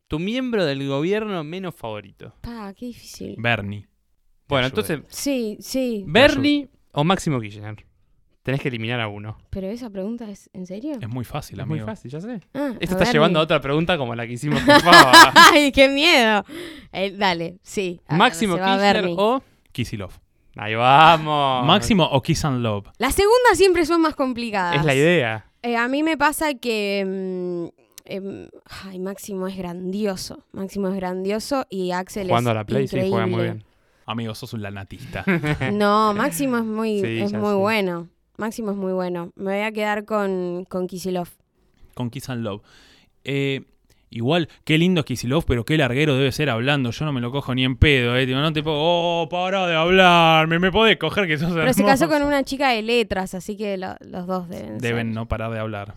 [0.07, 2.34] Tu miembro del gobierno menos favorito.
[2.41, 3.36] Pa, qué difícil.
[3.38, 3.88] Bernie.
[4.47, 6.05] Bueno, entonces, Sí, sí.
[6.07, 7.86] ¿Bernie o Máximo Kirchner?
[8.47, 9.37] Tenés que eliminar a uno.
[9.49, 10.93] Pero esa pregunta es, ¿en serio?
[11.01, 12.39] Es muy fácil, Es muy fácil, ya sé.
[12.53, 14.73] Ah, Esto está ver, llevando a otra pregunta como la que hicimos con.
[15.51, 16.45] Ay, qué miedo.
[16.93, 17.99] Eh, dale, sí.
[18.07, 19.43] Ah, Máximo Kirchner o...
[19.73, 20.13] Kisilov.
[20.55, 21.65] Ahí vamos.
[21.65, 22.87] Máximo o Kiss and Love.
[22.99, 24.77] Las segundas siempre son más complicadas.
[24.77, 25.47] Es la idea.
[25.61, 27.03] Eh, a mí me pasa que.
[27.05, 28.47] mm, em,
[28.85, 30.45] ay, Máximo es grandioso.
[30.53, 32.55] Máximo es grandioso y Axel Jugando es.
[32.55, 33.11] a la Play, sí, increíble.
[33.11, 33.65] juega muy bien.
[34.05, 35.25] Amigo, sos un lanatista.
[35.73, 37.55] No, Máximo es muy, Sí, es muy sé.
[37.55, 38.07] bueno.
[38.38, 39.31] Máximo es muy bueno.
[39.35, 41.27] Me voy a quedar con, con Kisilov.
[41.93, 42.61] con Kiss and Love.
[43.23, 43.65] Eh,
[44.09, 46.91] igual, qué lindo es Kisilov, pero qué larguero debe ser hablando.
[46.91, 48.25] Yo no me lo cojo ni en pedo, eh.
[48.25, 48.77] Digo, no te puedo.
[48.79, 50.59] Oh, para de hablarme.
[50.59, 53.77] Me podés coger que sos Pero se casó con una chica de letras, así que
[53.77, 55.15] lo- los dos deben Deben ser.
[55.15, 55.95] no parar de hablar.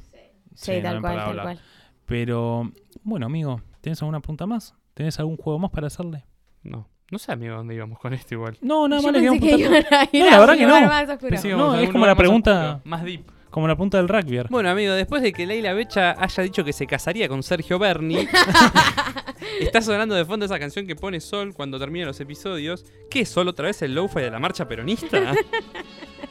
[0.54, 1.44] Sí, tal cual, tal hablar.
[1.44, 1.60] cual.
[2.06, 2.72] Pero,
[3.02, 4.74] bueno, amigo, ¿tenés alguna pregunta más?
[4.94, 6.24] ¿Tenés algún juego más para hacerle?
[6.62, 6.88] No.
[7.10, 8.56] No sé, amigo, dónde íbamos con esto igual.
[8.60, 10.58] No, nada Yo más le que preguntar- iban a ir No, la a verdad un
[10.60, 11.12] que lugar no.
[11.14, 11.30] oscuro.
[11.30, 13.22] Pensé No, es como la pregunta- Más deep.
[13.50, 14.42] Como la pregunta del rugby.
[14.48, 18.28] Bueno, amigo, después de que Leila Becha haya dicho que se casaría con Sergio Berni,
[19.60, 22.84] está sonando de fondo esa canción que pone Sol cuando terminan los episodios.
[23.10, 25.32] ¿Qué es Sol otra vez el lo-fi de la marcha peronista?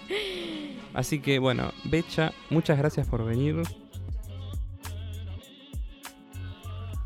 [0.93, 3.63] Así que, bueno, Becha, muchas gracias por venir.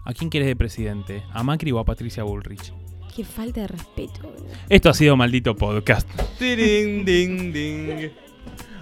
[0.06, 1.24] ¿A quién querés de presidente?
[1.34, 2.72] ¿A Macri o a Patricia Bullrich?
[3.16, 4.34] Qué falta de respeto.
[4.70, 6.10] Esto ha sido maldito podcast.
[6.40, 8.10] Tiring, ding, ding.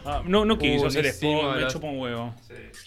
[0.05, 2.33] Ah, no, no quiso Uh, hacer spot, me chupa un huevo.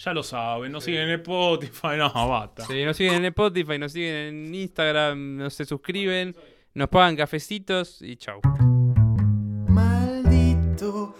[0.03, 2.65] Ya lo saben, no siguen en Spotify, no, basta.
[2.65, 6.35] Sí, nos siguen en Spotify, nos siguen en Instagram, nos se suscriben,
[6.73, 8.41] nos pagan cafecitos y chau.
[9.67, 11.15] Maldito